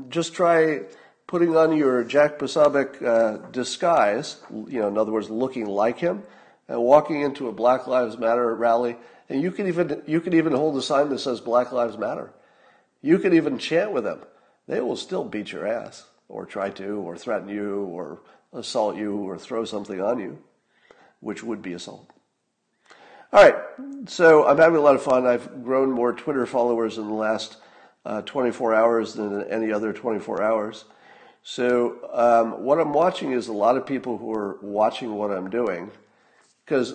[0.09, 0.83] just try
[1.27, 6.23] putting on your Jack Posobiec uh, disguise, you know, in other words, looking like him,
[6.69, 8.97] and walking into a Black Lives Matter rally,
[9.29, 12.33] and you can even you can even hold a sign that says Black Lives Matter.
[13.03, 14.21] You can even chant with them.
[14.67, 18.21] They will still beat your ass, or try to, or threaten you, or
[18.53, 20.39] assault you, or throw something on you,
[21.21, 22.11] which would be assault.
[23.33, 23.57] All right,
[24.07, 25.27] so I'm having a lot of fun.
[25.27, 27.59] I've grown more Twitter followers in the last
[28.05, 30.85] uh, 24 hours than any other 24 hours.
[31.43, 35.51] So um, what I'm watching is a lot of people who are watching what I'm
[35.51, 35.91] doing,
[36.65, 36.95] because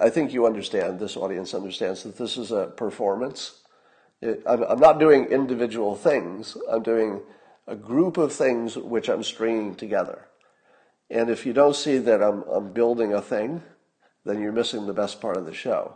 [0.00, 3.62] I think you understand, this audience understands that this is a performance.
[4.22, 6.56] I'm, I'm not doing individual things.
[6.70, 7.20] I'm doing
[7.66, 10.26] a group of things which I'm stringing together.
[11.10, 13.62] And if you don't see that I'm, I'm building a thing,
[14.24, 15.94] then you're missing the best part of the show.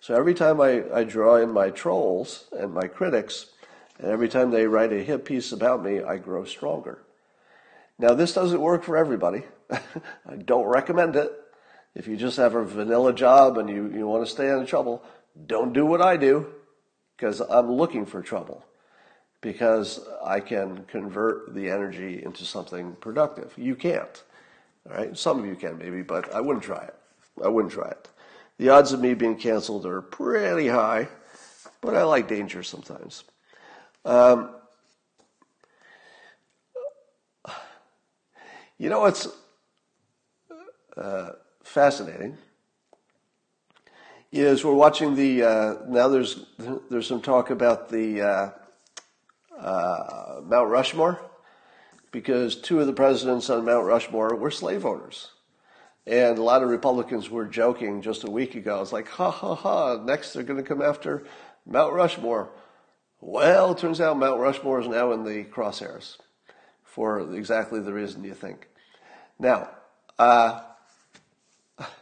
[0.00, 3.46] So every time I, I draw in my trolls and my critics,
[3.98, 7.02] and every time they write a hit piece about me, I grow stronger.
[7.98, 9.44] Now, this doesn't work for everybody.
[9.70, 11.30] I don't recommend it.
[11.94, 14.68] If you just have a vanilla job and you, you want to stay out of
[14.68, 15.04] trouble,
[15.46, 16.46] don't do what I do
[17.20, 18.64] because I'm looking for trouble
[19.42, 23.52] because I can convert the energy into something productive.
[23.58, 24.22] You can't.
[24.88, 25.16] All right.
[25.16, 26.94] Some of you can maybe, but I wouldn't try it.
[27.44, 28.08] I wouldn't try it.
[28.56, 31.08] The odds of me being canceled are pretty high,
[31.82, 33.24] but I like danger sometimes.
[34.06, 34.54] Um,
[38.78, 39.28] you know what's
[40.96, 42.38] uh, fascinating
[44.32, 46.44] is we're watching the uh, now there's
[46.88, 48.50] there's some talk about the uh,
[49.58, 51.20] uh, Mount Rushmore
[52.12, 55.30] because two of the presidents on Mount Rushmore were slave owners.
[56.06, 58.80] And a lot of Republicans were joking just a week ago.
[58.80, 61.24] It's like, ha ha ha, next they're going to come after
[61.66, 62.50] Mount Rushmore.
[63.20, 66.16] Well, it turns out Mount Rushmore is now in the crosshairs
[66.84, 68.68] for exactly the reason you think.
[69.38, 69.70] Now,
[70.18, 70.62] uh,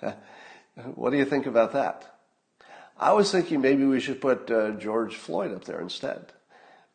[0.95, 2.18] what do you think about that?
[2.99, 6.33] I was thinking maybe we should put uh, George Floyd up there instead,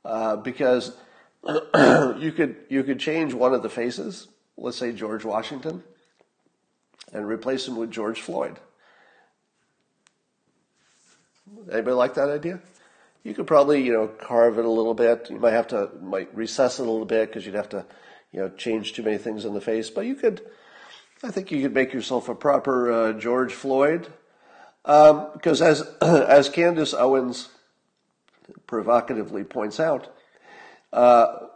[0.04, 0.96] uh, because
[1.48, 4.28] you could you could change one of the faces,
[4.58, 5.84] let's say George Washington,
[7.14, 8.60] and replace him with George Floyd.
[11.72, 12.60] Anybody like that idea?
[13.24, 15.30] You could probably, you know, carve it a little bit.
[15.30, 17.86] You might have to might recess it a little bit because you'd have to,
[18.34, 19.90] you know, change too many things in the face.
[19.90, 20.42] But you could,
[21.24, 24.12] I think, you could make yourself a proper uh, George Floyd,
[24.86, 27.50] um, because as as Candace Owens
[28.68, 30.14] provocatively points out,
[30.92, 31.48] uh,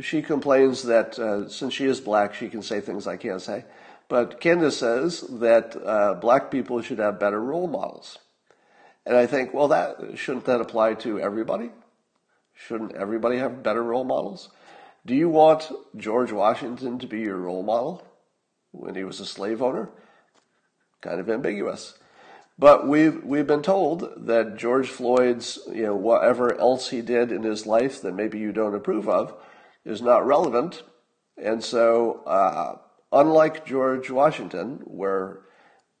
[0.00, 3.64] she complains that uh, since she is black, she can say things I can't say.
[4.08, 8.18] But Candace says that uh, black people should have better role models.
[9.06, 11.70] And I think, well, that shouldn't that apply to everybody?
[12.54, 14.50] Shouldn't everybody have better role models?
[15.04, 18.06] Do you want George Washington to be your role model
[18.70, 19.90] when he was a slave owner?
[21.00, 21.98] Kind of ambiguous.
[22.62, 27.42] But we've we've been told that George Floyd's, you know, whatever else he did in
[27.42, 29.34] his life that maybe you don't approve of,
[29.84, 30.84] is not relevant.
[31.36, 32.76] And so, uh,
[33.10, 35.40] unlike George Washington, where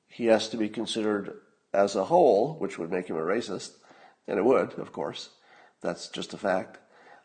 [0.06, 1.34] he has to be considered
[1.74, 3.72] as a whole, which would make him a racist,
[4.28, 5.30] and it would, of course.
[5.80, 6.78] That's just a fact.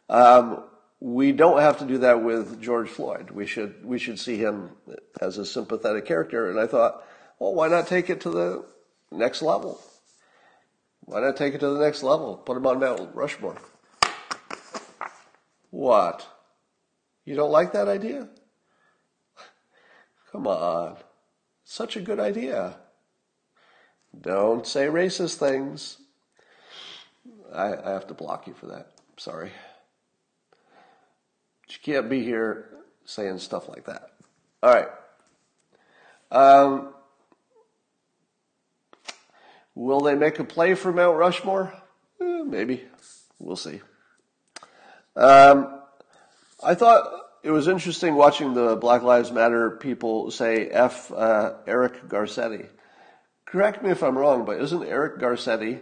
[0.09, 0.63] Um,
[0.99, 3.29] we don't have to do that with George Floyd.
[3.29, 4.71] We should we should see him
[5.21, 6.49] as a sympathetic character.
[6.49, 7.03] And I thought,
[7.37, 8.76] well, why not take it to the
[9.11, 9.79] next level?
[11.01, 12.35] Why not take it to the next level?
[12.35, 13.57] Put him on Mount Rushmore.
[15.69, 16.27] What?
[17.25, 18.27] You don't like that idea?
[20.31, 20.97] Come on.
[21.63, 22.77] Such a good idea.
[24.19, 25.97] Don't say racist things.
[27.53, 28.91] I, I have to block you for that.
[29.17, 29.51] Sorry.
[31.61, 32.69] But you can't be here
[33.05, 34.11] saying stuff like that.
[34.63, 34.87] All right.
[36.31, 36.93] Um,
[39.77, 41.73] will they make a play for Mount Rushmore?
[42.21, 42.83] Eh, maybe.
[43.39, 43.81] We'll see.
[45.15, 45.81] Um,
[46.63, 47.07] I thought
[47.43, 52.67] it was interesting watching the Black Lives Matter people say F uh, Eric Garcetti
[53.47, 55.79] correct me if I'm wrong, but isn't Eric Garcetti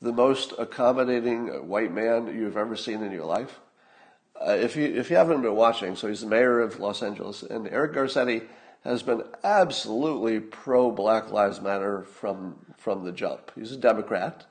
[0.00, 3.60] the most accommodating white man you've ever seen in your life?
[4.40, 7.42] Uh, if you if you haven't been watching, so he's the mayor of Los Angeles,
[7.42, 8.46] and Eric Garcetti
[8.84, 13.52] has been absolutely pro Black Lives Matter from from the jump.
[13.54, 14.46] He's a Democrat,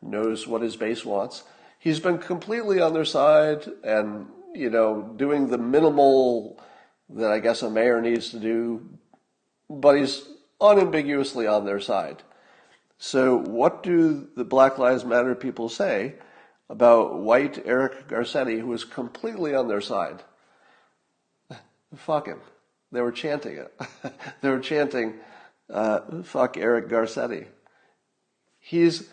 [0.00, 1.44] knows what his base wants.
[1.78, 6.62] He's been completely on their side, and you know, doing the minimal
[7.10, 8.88] that I guess a mayor needs to do,
[9.68, 10.26] but he's
[10.60, 12.22] unambiguously on their side.
[12.96, 16.14] So, what do the Black Lives Matter people say
[16.70, 20.22] about white Eric Garcetti, who is completely on their side?
[21.96, 22.40] Fuck him.
[22.94, 23.74] They were chanting it.
[24.40, 25.14] they were chanting,
[25.68, 27.46] uh, fuck Eric Garcetti.
[28.60, 29.08] He's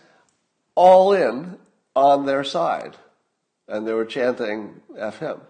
[0.76, 1.58] all in
[1.96, 2.96] on their side.
[3.68, 5.42] And they were chanting F him.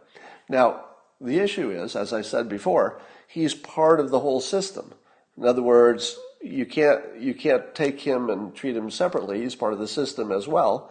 [0.47, 0.85] Now,
[1.19, 4.93] the issue is, as I said before, he's part of the whole system.
[5.37, 9.41] In other words, you can't you can't take him and treat him separately.
[9.41, 10.89] He's part of the system as well,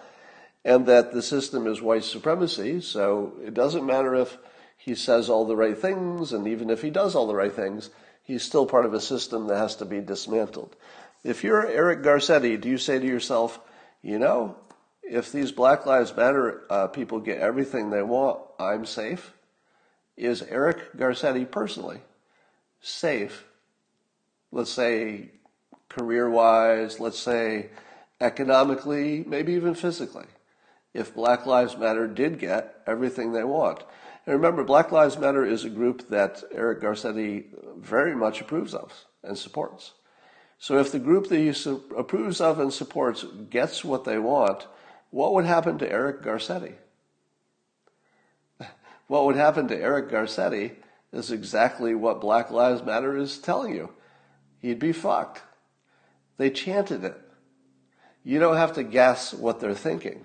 [0.65, 2.81] and that the system is white supremacy.
[2.81, 4.37] So it doesn't matter if
[4.81, 7.91] he says all the right things, and even if he does all the right things,
[8.23, 10.75] he's still part of a system that has to be dismantled.
[11.23, 13.61] If you're Eric Garcetti, do you say to yourself,
[14.03, 14.57] you know,
[15.03, 19.35] if these Black Lives Matter uh, people get everything they want, I'm safe?
[20.17, 22.01] Is Eric Garcetti personally
[22.81, 23.45] safe
[24.53, 25.31] let's say
[25.89, 27.71] career wise, let's say
[28.21, 30.27] economically, maybe even physically.
[30.93, 33.85] if Black Lives Matter did get everything they want.
[34.31, 38.93] And remember, Black Lives Matter is a group that Eric Garcetti very much approves of
[39.25, 39.95] and supports.
[40.57, 44.69] So if the group that he su- approves of and supports gets what they want,
[45.11, 46.75] what would happen to Eric Garcetti?
[49.09, 50.77] what would happen to Eric Garcetti
[51.13, 53.91] is exactly what Black Lives Matter is telling you.
[54.61, 55.43] He'd be fucked.
[56.37, 57.21] They chanted it.
[58.23, 60.25] You don't have to guess what they're thinking.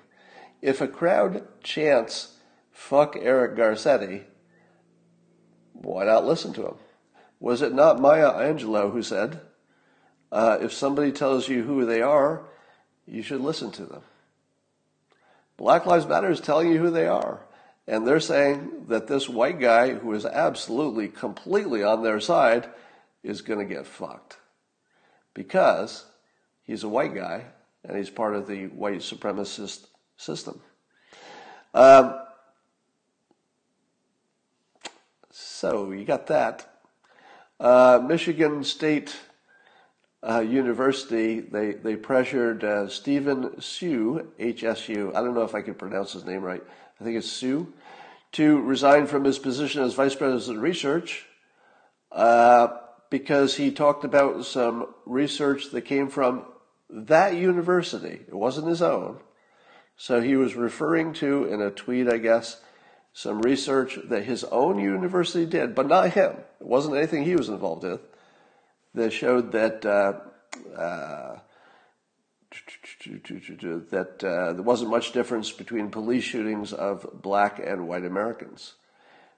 [0.61, 2.34] If a crowd chants,
[2.76, 4.26] fuck Eric Garcetti,
[5.73, 6.76] why not listen to him?
[7.39, 9.39] Was it not Maya Angelou who said,
[10.32, 12.45] uh, if somebody tells you who they are,
[13.07, 14.01] you should listen to them?
[15.57, 17.45] Black Lives Matter is telling you who they are.
[17.88, 22.69] And they're saying that this white guy, who is absolutely, completely on their side,
[23.23, 24.38] is going to get fucked.
[25.34, 26.05] Because
[26.63, 27.45] he's a white guy
[27.84, 29.86] and he's part of the white supremacist
[30.17, 30.61] system.
[31.73, 32.19] Um,
[35.66, 36.78] so you got that.
[37.59, 39.16] Uh, Michigan State
[40.22, 45.74] uh, University, they, they pressured uh, Stephen Sue, HSU, I don't know if I can
[45.74, 46.61] pronounce his name right,
[47.01, 47.74] I think it's Sue,
[48.34, 51.26] to resign from his position as Vice President of Research
[52.11, 52.68] uh,
[53.09, 56.45] because he talked about some research that came from
[56.91, 58.20] that university.
[58.28, 59.18] It wasn't his own.
[59.97, 62.61] So he was referring to, in a tweet, I guess,
[63.18, 66.34] some research that his own university did, but not him.
[66.59, 68.01] It wasn't anything he was involved with,
[68.93, 70.20] that showed that uh,
[70.78, 71.39] uh,
[73.91, 78.74] that uh, there wasn't much difference between police shootings of black and white Americans.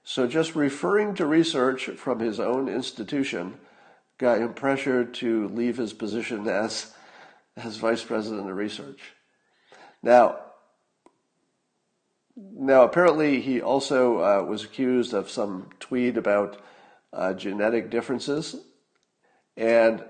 [0.04, 3.60] So just referring to research from his own institution
[4.18, 6.96] got him pressured to leave his position as
[7.56, 9.14] as vice president of research.
[10.02, 10.40] Now,
[12.38, 16.62] now apparently he also uh, was accused of some tweet about
[17.12, 18.56] uh, genetic differences,
[19.56, 20.04] and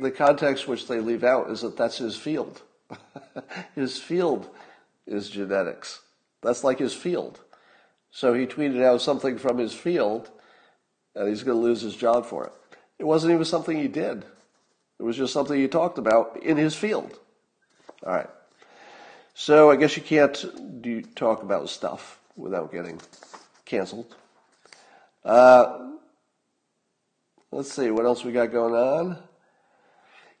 [0.00, 2.62] the context which they leave out is that that's his field.
[3.74, 4.48] his field
[5.06, 6.00] is genetics.
[6.42, 7.40] That's like his field.
[8.10, 10.30] So he tweeted out something from his field,
[11.14, 12.52] and he's going to lose his job for it.
[12.98, 14.24] It wasn't even something he did.
[14.98, 17.18] It was just something he talked about in his field.
[18.04, 18.30] All right.
[19.34, 23.00] So I guess you can't do, talk about stuff without getting
[23.64, 24.14] canceled.
[25.24, 25.92] Uh,
[27.50, 29.18] let's see what else we got going on.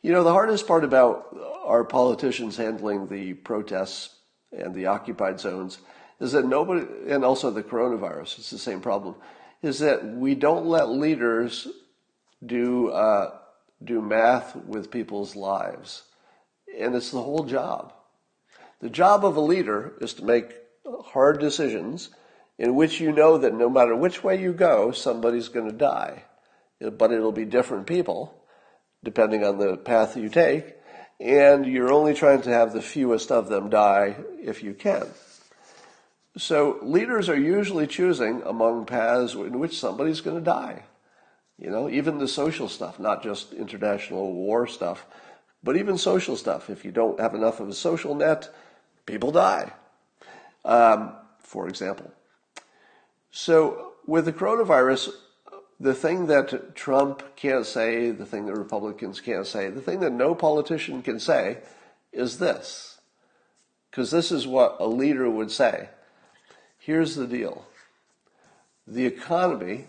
[0.02, 4.16] You know, the hardest part about our politicians handling the protests
[4.50, 5.78] and the occupied zones
[6.20, 9.14] is that nobody, and also the coronavirus, it's the same problem,
[9.62, 11.68] is that we don't let leaders
[12.44, 13.38] do uh,
[13.82, 16.02] do math with people's lives,
[16.78, 17.92] and it's the whole job.
[18.82, 22.10] The job of a leader is to make hard decisions
[22.58, 26.24] in which you know that no matter which way you go, somebody's going to die,
[26.80, 28.42] but it'll be different people
[29.04, 30.74] depending on the path you take,
[31.20, 35.06] and you're only trying to have the fewest of them die if you can.
[36.36, 40.84] So leaders are usually choosing among paths in which somebody's going to die.
[41.58, 45.06] You know, even the social stuff, not just international war stuff,
[45.62, 46.68] but even social stuff.
[46.68, 48.52] If you don't have enough of a social net,
[49.06, 49.72] people die,
[50.64, 52.12] um, for example.
[53.30, 55.10] So with the coronavirus,
[55.80, 60.12] the thing that Trump can't say, the thing that Republicans can't say, the thing that
[60.12, 61.58] no politician can say
[62.12, 63.00] is this.
[63.90, 65.88] Because this is what a leader would say.
[66.78, 67.64] Here's the deal
[68.86, 69.86] the economy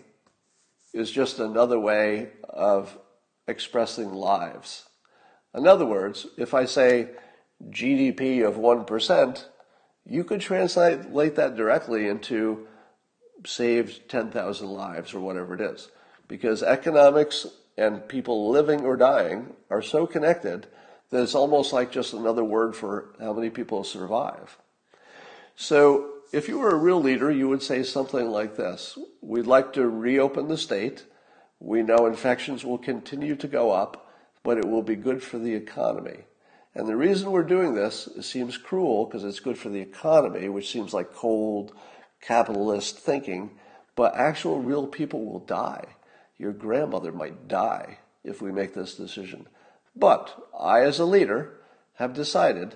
[0.92, 2.96] is just another way of
[3.48, 4.88] expressing lives.
[5.54, 7.08] In other words, if I say
[7.70, 9.44] GDP of 1%,
[10.06, 12.66] you could translate that directly into
[13.46, 15.88] saved 10,000 lives or whatever it is.
[16.28, 17.46] Because economics
[17.76, 20.66] and people living or dying are so connected
[21.10, 24.58] that it's almost like just another word for how many people survive.
[25.56, 28.98] So if you were a real leader, you would say something like this.
[29.20, 31.04] We'd like to reopen the state.
[31.60, 35.54] We know infections will continue to go up, but it will be good for the
[35.54, 36.24] economy.
[36.74, 40.70] And the reason we're doing this seems cruel because it's good for the economy, which
[40.70, 41.72] seems like cold,
[42.20, 43.50] capitalist thinking,
[43.94, 45.96] but actual real people will die.
[46.36, 49.46] Your grandmother might die if we make this decision.
[49.94, 51.60] But I, as a leader,
[51.94, 52.74] have decided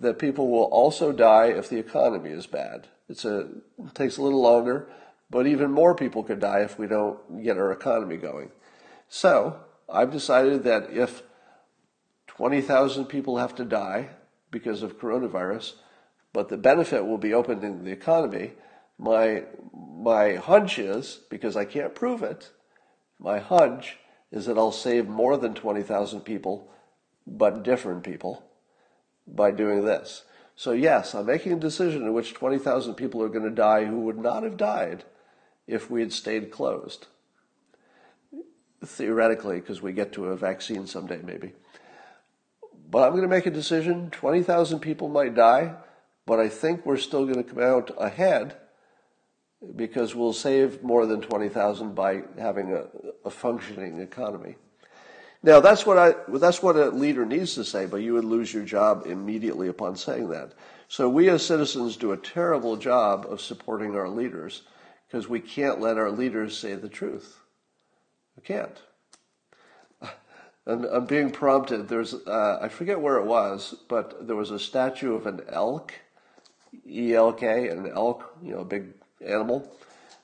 [0.00, 2.88] that people will also die if the economy is bad.
[3.24, 4.88] A, it takes a little longer,
[5.30, 8.50] but even more people could die if we don't get our economy going.
[9.08, 11.22] So I've decided that if
[12.36, 14.10] 20,000 people have to die
[14.50, 15.74] because of coronavirus,
[16.32, 18.52] but the benefit will be opening the economy.
[18.98, 22.50] My my hunch is because I can't prove it.
[23.18, 23.96] My hunch
[24.30, 26.70] is that I'll save more than 20,000 people,
[27.26, 28.44] but different people,
[29.26, 30.24] by doing this.
[30.54, 34.00] So, yes, I'm making a decision in which 20,000 people are going to die who
[34.00, 35.04] would not have died
[35.66, 37.06] if we had stayed closed.
[38.84, 41.52] Theoretically, because we get to a vaccine someday, maybe.
[42.88, 44.10] But I'm going to make a decision.
[44.10, 45.74] 20,000 people might die,
[46.24, 48.56] but I think we're still going to come out ahead
[49.74, 52.84] because we'll save more than 20,000 by having a,
[53.24, 54.56] a, functioning economy.
[55.42, 58.52] Now that's what I that's what a leader needs to say, but you would lose
[58.52, 60.52] your job immediately upon saying that.
[60.88, 64.62] So we as citizens do a terrible job of supporting our leaders
[65.06, 67.38] because we can't let our leaders say the truth.
[68.36, 68.80] We can't.
[70.66, 71.88] And I'm being prompted.
[71.88, 75.94] There's uh, I forget where it was, but there was a statue of an elk,
[76.84, 78.88] E L K, an elk, you know, a big
[79.24, 79.70] animal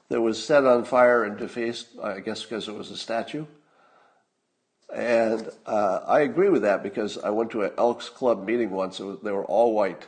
[0.08, 3.46] that was set on fire and defaced, I guess because it was a statue.
[4.92, 8.98] And uh, I agree with that because I went to an Elks Club meeting once.
[8.98, 10.06] Was, they were all white.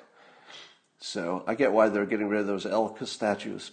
[0.99, 3.71] So I get why they're getting rid of those elk statues,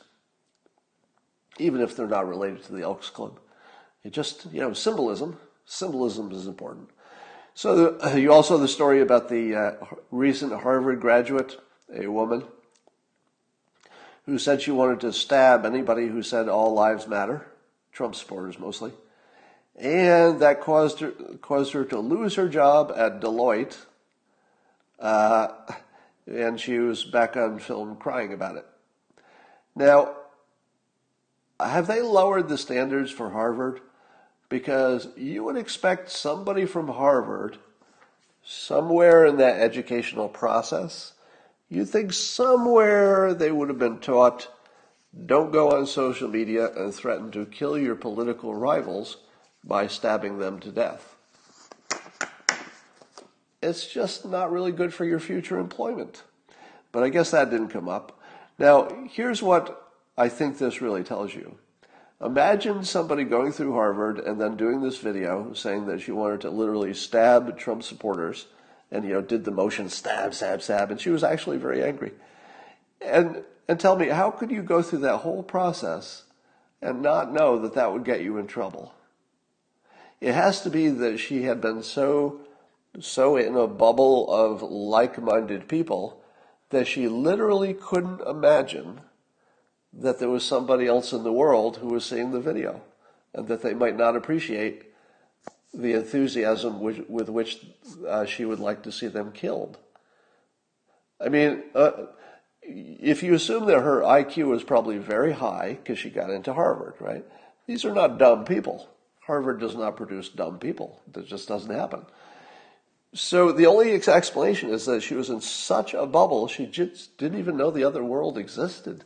[1.57, 3.39] even if they're not related to the Elks Club.
[4.03, 5.38] It just, you know, symbolism.
[5.72, 6.89] Symbolism is important.
[7.53, 9.72] So the, you also have the story about the uh,
[10.11, 11.57] recent Harvard graduate,
[11.95, 12.43] a woman
[14.26, 17.47] who said she wanted to stab anybody who said all lives matter,
[17.93, 18.91] Trump supporters mostly.
[19.78, 21.11] And that caused her,
[21.41, 23.78] caused her to lose her job at Deloitte.
[24.99, 25.47] Uh,
[26.28, 28.65] and she was back on film crying about it.
[29.74, 30.15] Now,
[31.61, 33.80] have they lowered the standards for Harvard?
[34.52, 37.58] Because you would expect somebody from Harvard,
[38.43, 41.14] somewhere in that educational process,
[41.70, 44.49] you'd think somewhere they would have been taught
[45.26, 49.18] don't go on social media and threaten to kill your political rivals
[49.64, 51.16] by stabbing them to death.
[53.64, 56.24] It's just not really good for your future employment.
[56.91, 58.20] But I guess that didn't come up.
[58.60, 61.58] Now, here's what I think this really tells you.
[62.24, 66.51] Imagine somebody going through Harvard and then doing this video saying that she wanted to
[66.51, 68.45] literally stab Trump supporters
[68.91, 72.11] and you know did the motion stab, stab, stab, and she was actually very angry.
[73.01, 76.24] And and tell me, how could you go through that whole process
[76.82, 78.93] and not know that that would get you in trouble?
[80.19, 82.41] It has to be that she had been so
[82.99, 86.22] so in a bubble of like-minded people
[86.69, 89.01] that she literally couldn't imagine
[89.94, 92.82] that there was somebody else in the world who was seeing the video
[93.34, 94.86] and that they might not appreciate
[95.74, 97.66] the enthusiasm with, which
[98.08, 99.78] uh, she would like to see them killed.
[101.24, 101.92] I mean, uh,
[102.62, 106.96] if you assume that her IQ is probably very high because she got into Harvard,
[107.00, 107.26] right?
[107.68, 108.89] These are not dumb people.
[109.22, 111.02] Harvard does not produce dumb people.
[111.14, 112.06] That just doesn't happen.
[113.14, 117.39] So the only explanation is that she was in such a bubble she just didn't
[117.39, 119.04] even know the other world existed,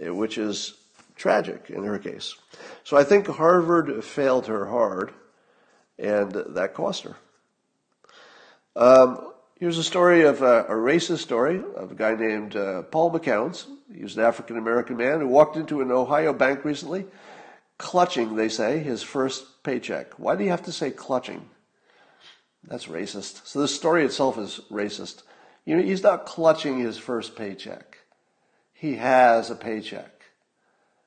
[0.00, 0.74] which is
[1.16, 2.34] tragic in her case.
[2.84, 5.12] So I think Harvard failed her hard
[5.98, 7.16] and that cost her.
[8.74, 13.10] Um, here's a story of a, a, racist story of a guy named uh, Paul
[13.10, 13.66] McCowns.
[13.94, 17.04] He was an African American man who walked into an Ohio bank recently,
[17.76, 20.18] clutching, they say, his first paycheck.
[20.18, 21.50] Why do you have to say clutching?
[22.64, 23.46] That's racist.
[23.46, 25.22] So the story itself is racist.
[25.64, 27.89] You know, he's not clutching his first paycheck.
[28.80, 30.22] He has a paycheck.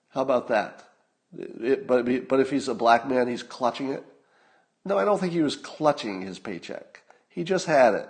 [0.10, 0.88] How about that?
[1.36, 4.06] It, but, but if he's a black man, he's clutching it.
[4.86, 7.02] No, I don't think he was clutching his paycheck.
[7.30, 8.08] He just had it.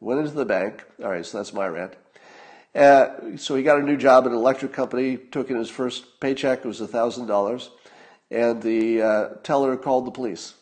[0.00, 0.82] Went into the bank.
[1.02, 1.92] All right, so that's my rant.
[2.74, 5.18] Uh, so he got a new job at an electric company.
[5.18, 6.60] Took in his first paycheck.
[6.60, 7.68] It was a thousand dollars,
[8.30, 10.54] and the uh, teller called the police.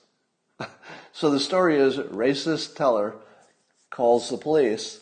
[1.13, 3.15] so the story is: racist teller
[3.89, 4.99] calls the police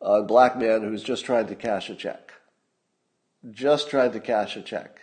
[0.00, 2.33] on black man who's just trying to cash a check.
[3.50, 5.00] Just trying to cash a check.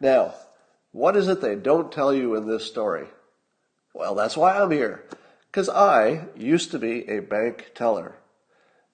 [0.00, 0.34] Now,
[0.92, 3.06] what is it they don't tell you in this story?
[3.92, 5.04] Well, that's why I'm here.
[5.46, 8.16] Because I used to be a bank teller.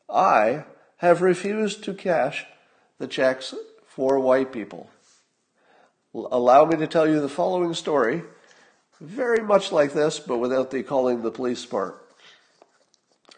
[0.08, 0.64] I
[0.98, 2.46] have refused to cash
[2.98, 3.54] the checks
[3.86, 4.88] for white people.
[6.14, 8.22] Allow me to tell you the following story,
[9.00, 11.98] very much like this, but without the calling the police part.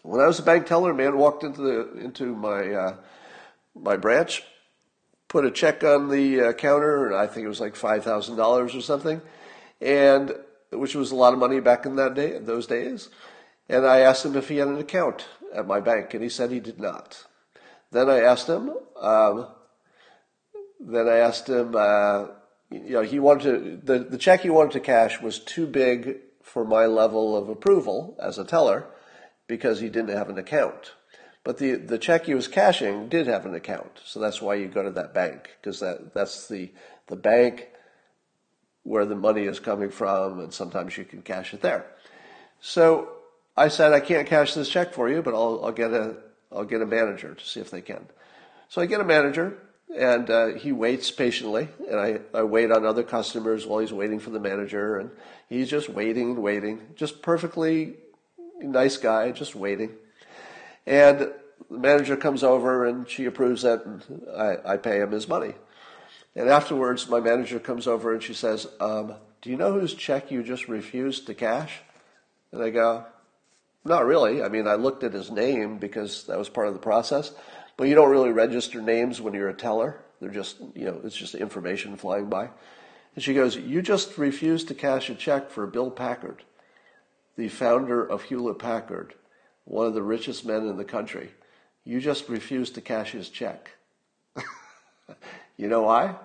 [0.03, 2.95] When I was a bank teller, a man walked into the into my uh,
[3.73, 4.43] my branch,
[5.35, 8.37] put a check on the uh, counter, and I think it was like five thousand
[8.37, 9.21] dollars or something,
[9.81, 10.33] and
[10.71, 13.09] which was a lot of money back in that day, those days.
[13.67, 16.51] And I asked him if he had an account at my bank, and he said
[16.51, 17.25] he did not.
[17.91, 18.71] then I asked him.
[18.97, 19.47] Um,
[20.79, 21.75] then I asked him.
[21.75, 22.27] Uh,
[22.71, 26.15] you know, he wanted to, the the check he wanted to cash was too big
[26.43, 28.87] for my level of approval as a teller
[29.47, 30.93] because he didn't have an account.
[31.45, 34.01] But the, the check he was cashing did have an account.
[34.03, 36.71] So that's why you go to that bank because that, that's the,
[37.05, 37.67] the bank
[38.81, 41.85] where the money is coming from and sometimes you can cash it there.
[42.61, 43.09] So
[43.55, 46.15] I said, I can't cash this check for you, but I'll, I'll get a,
[46.51, 48.07] I'll get a manager to see if they can.
[48.67, 49.59] So I get a manager
[49.95, 54.19] and uh, he waits patiently and I, I wait on other customers while he's waiting
[54.19, 55.11] for the manager and
[55.47, 57.97] he's just waiting and waiting, just perfectly
[58.59, 59.91] nice guy, just waiting.
[60.85, 61.33] And the
[61.69, 64.03] manager comes over and she approves it and
[64.35, 65.53] I, I pay him his money.
[66.35, 70.31] And afterwards, my manager comes over and she says, um, Do you know whose check
[70.31, 71.79] you just refused to cash?
[72.51, 73.05] And I go,
[73.83, 74.43] Not really.
[74.43, 77.31] I mean, I looked at his name because that was part of the process.
[77.77, 80.01] But you don't really register names when you're a teller.
[80.21, 82.49] They're just, you know, it's just information flying by.
[83.15, 86.43] And she goes, You just refused to cash a check for Bill Packard,
[87.37, 89.13] the founder of Hewlett Packard,
[89.65, 91.31] one of the richest men in the country.
[91.83, 93.71] You just refused to cash his check.
[95.57, 96.15] you know why?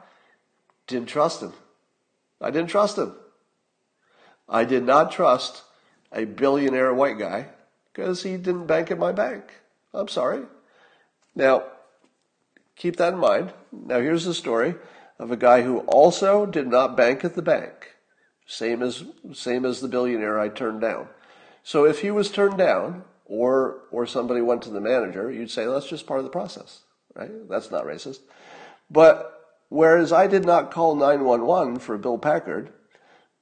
[0.87, 1.53] Didn't trust him.
[2.41, 3.15] I didn't trust him.
[4.49, 5.63] I did not trust
[6.13, 7.49] a billionaire white guy
[7.93, 9.45] because he didn't bank at my bank.
[9.93, 10.43] I'm sorry.
[11.35, 11.65] Now,
[12.77, 13.53] keep that in mind.
[13.73, 14.75] Now, here's the story
[15.19, 17.95] of a guy who also did not bank at the bank,
[18.47, 21.09] same as same as the billionaire I turned down.
[21.63, 25.65] So, if he was turned down, or or somebody went to the manager, you'd say
[25.65, 26.81] that's just part of the process,
[27.15, 27.31] right?
[27.49, 28.19] That's not racist.
[28.91, 29.33] But
[29.69, 32.73] whereas I did not call 911 for Bill Packard,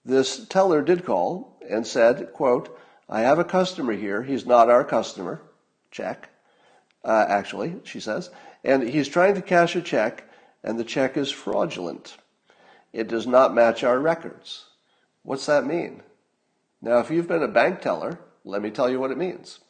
[0.05, 2.79] this teller did call and said, "quote
[3.09, 4.23] I have a customer here.
[4.23, 5.41] He's not our customer.
[5.91, 6.29] Check."
[7.05, 8.31] uh, actually, she says,
[8.65, 10.25] and he's trying to cash a check,
[10.63, 12.17] and the check is fraudulent.
[12.93, 14.67] It does not match our records.
[15.23, 16.03] What's that mean?
[16.81, 19.61] Now, if you've been a bank teller, let me tell you what it means.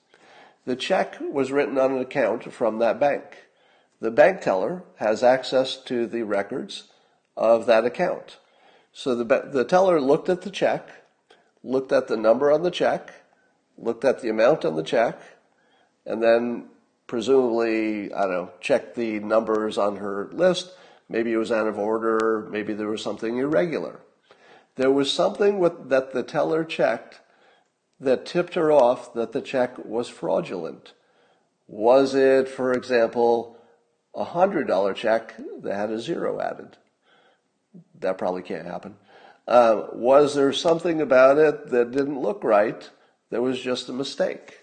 [0.68, 3.24] The check was written on an account from that bank.
[4.02, 6.88] The bank teller has access to the records
[7.38, 8.36] of that account.
[8.92, 10.90] So the, the teller looked at the check,
[11.64, 13.14] looked at the number on the check,
[13.78, 15.18] looked at the amount on the check,
[16.04, 16.66] and then
[17.06, 20.72] presumably, I don't know, checked the numbers on her list.
[21.08, 22.46] Maybe it was out of order.
[22.50, 24.00] Maybe there was something irregular.
[24.76, 27.20] There was something with, that the teller checked
[28.00, 30.92] that tipped her off that the check was fraudulent.
[31.66, 33.58] Was it, for example,
[34.14, 36.76] a $100 check that had a zero added?
[38.00, 38.96] That probably can't happen.
[39.46, 42.88] Uh, was there something about it that didn't look right
[43.30, 44.60] that was just a mistake?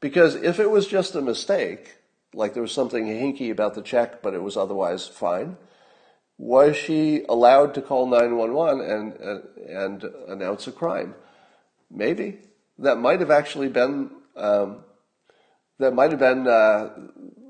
[0.00, 1.96] Because if it was just a mistake,
[2.32, 5.56] like there was something hinky about the check, but it was otherwise fine,
[6.38, 11.14] was she allowed to call 911 and, and, and announce a crime?
[11.90, 12.38] Maybe.
[12.78, 14.84] That might have actually been, um,
[15.78, 16.90] that might have been, uh,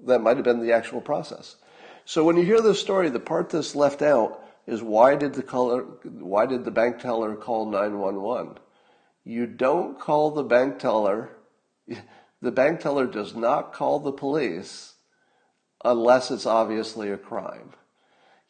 [0.07, 1.57] that might have been the actual process.
[2.05, 5.43] So when you hear this story, the part that's left out is why did the
[5.43, 8.59] color, why did the bank teller call 911?
[9.24, 11.30] You don't call the bank teller
[12.43, 14.95] the bank teller does not call the police
[15.84, 17.72] unless it's obviously a crime.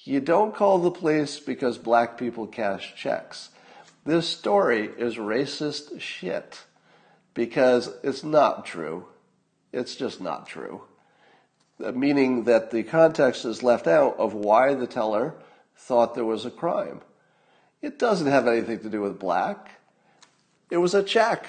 [0.02, 3.50] You don't call the police because black people cash checks.
[4.10, 6.64] This story is racist shit
[7.32, 9.06] because it's not true.
[9.72, 10.82] It's just not true.
[11.80, 15.36] Uh, meaning that the context is left out of why the teller
[15.76, 17.02] thought there was a crime.
[17.82, 19.78] It doesn't have anything to do with black.
[20.72, 21.46] It was a check.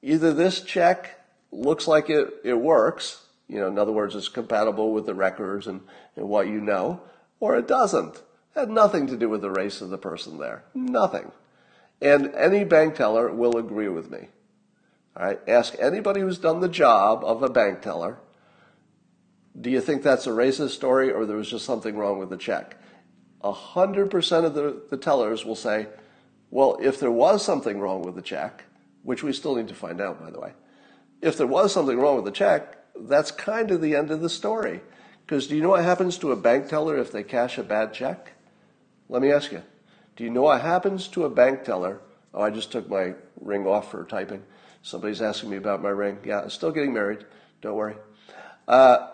[0.00, 1.18] Either this check
[1.50, 5.66] looks like it, it works, you know, in other words, it's compatible with the records
[5.66, 5.80] and,
[6.14, 7.00] and what you know,
[7.40, 8.14] or it doesn't.
[8.14, 10.62] It had nothing to do with the race of the person there.
[10.72, 11.32] Nothing.
[12.00, 14.28] And any bank teller will agree with me.
[15.16, 18.18] All right, ask anybody who's done the job of a bank teller.
[19.58, 22.36] Do you think that's a racist story or there was just something wrong with the
[22.36, 22.76] check?
[23.42, 25.86] A hundred percent of the, the tellers will say,
[26.50, 28.64] well, if there was something wrong with the check,
[29.02, 30.52] which we still need to find out, by the way,
[31.22, 34.28] if there was something wrong with the check, that's kind of the end of the
[34.28, 34.80] story.
[35.24, 37.94] Because do you know what happens to a bank teller if they cash a bad
[37.94, 38.32] check?
[39.08, 39.62] Let me ask you.
[40.16, 42.00] Do you know what happens to a bank teller?
[42.32, 44.42] Oh, I just took my ring off for typing.
[44.82, 46.18] Somebody's asking me about my ring.
[46.24, 47.24] Yeah, I'm still getting married.
[47.60, 47.96] Don't worry.
[48.66, 49.08] Uh,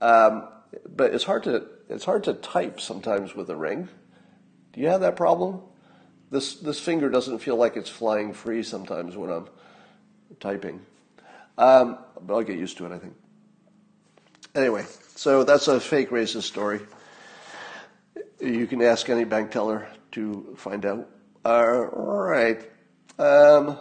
[0.00, 0.48] um,
[0.88, 3.88] but it's hard to it's hard to type sometimes with a ring.
[4.72, 5.60] Do you have that problem?
[6.30, 9.48] This this finger doesn't feel like it's flying free sometimes when I'm
[10.40, 10.80] typing.
[11.58, 13.14] Um, but I'll get used to it, I think.
[14.54, 14.84] Anyway,
[15.16, 16.80] so that's a fake racist story.
[18.40, 21.08] You can ask any bank teller to find out.
[21.44, 22.62] All right.
[23.18, 23.78] Um,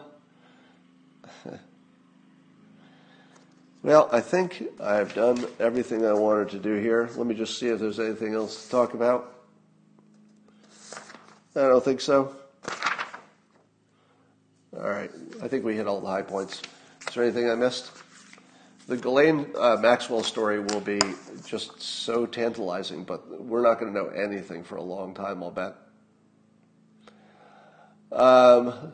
[3.84, 7.10] well, I think I've done everything I wanted to do here.
[7.16, 9.34] Let me just see if there's anything else to talk about.
[11.56, 12.36] I don't think so.
[14.76, 15.12] All right.
[15.44, 16.62] I think we hit all the high points.
[17.08, 17.92] Is there anything I missed?
[18.88, 21.00] The Ghislaine uh, Maxwell story will be
[21.46, 25.52] just so tantalizing, but we're not going to know anything for a long time, I'll
[25.52, 25.76] bet.
[28.12, 28.94] Um,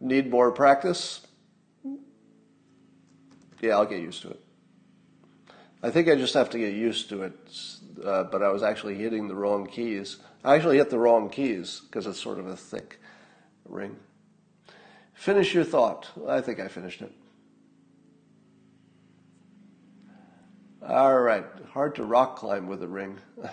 [0.00, 1.26] need more practice?
[3.60, 4.40] Yeah, I'll get used to it.
[5.82, 7.34] I think I just have to get used to it,
[8.04, 10.16] uh, but I was actually hitting the wrong keys.
[10.44, 12.98] I actually hit the wrong keys because it's sort of a thick
[13.64, 13.96] ring.
[15.12, 16.08] Finish your thought.
[16.28, 17.12] I think I finished it.
[20.86, 23.18] All right, hard to rock climb with a ring.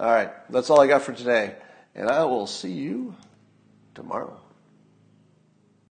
[0.00, 1.56] all right, that's all I got for today,
[1.94, 3.14] and I will see you
[3.94, 4.39] tomorrow.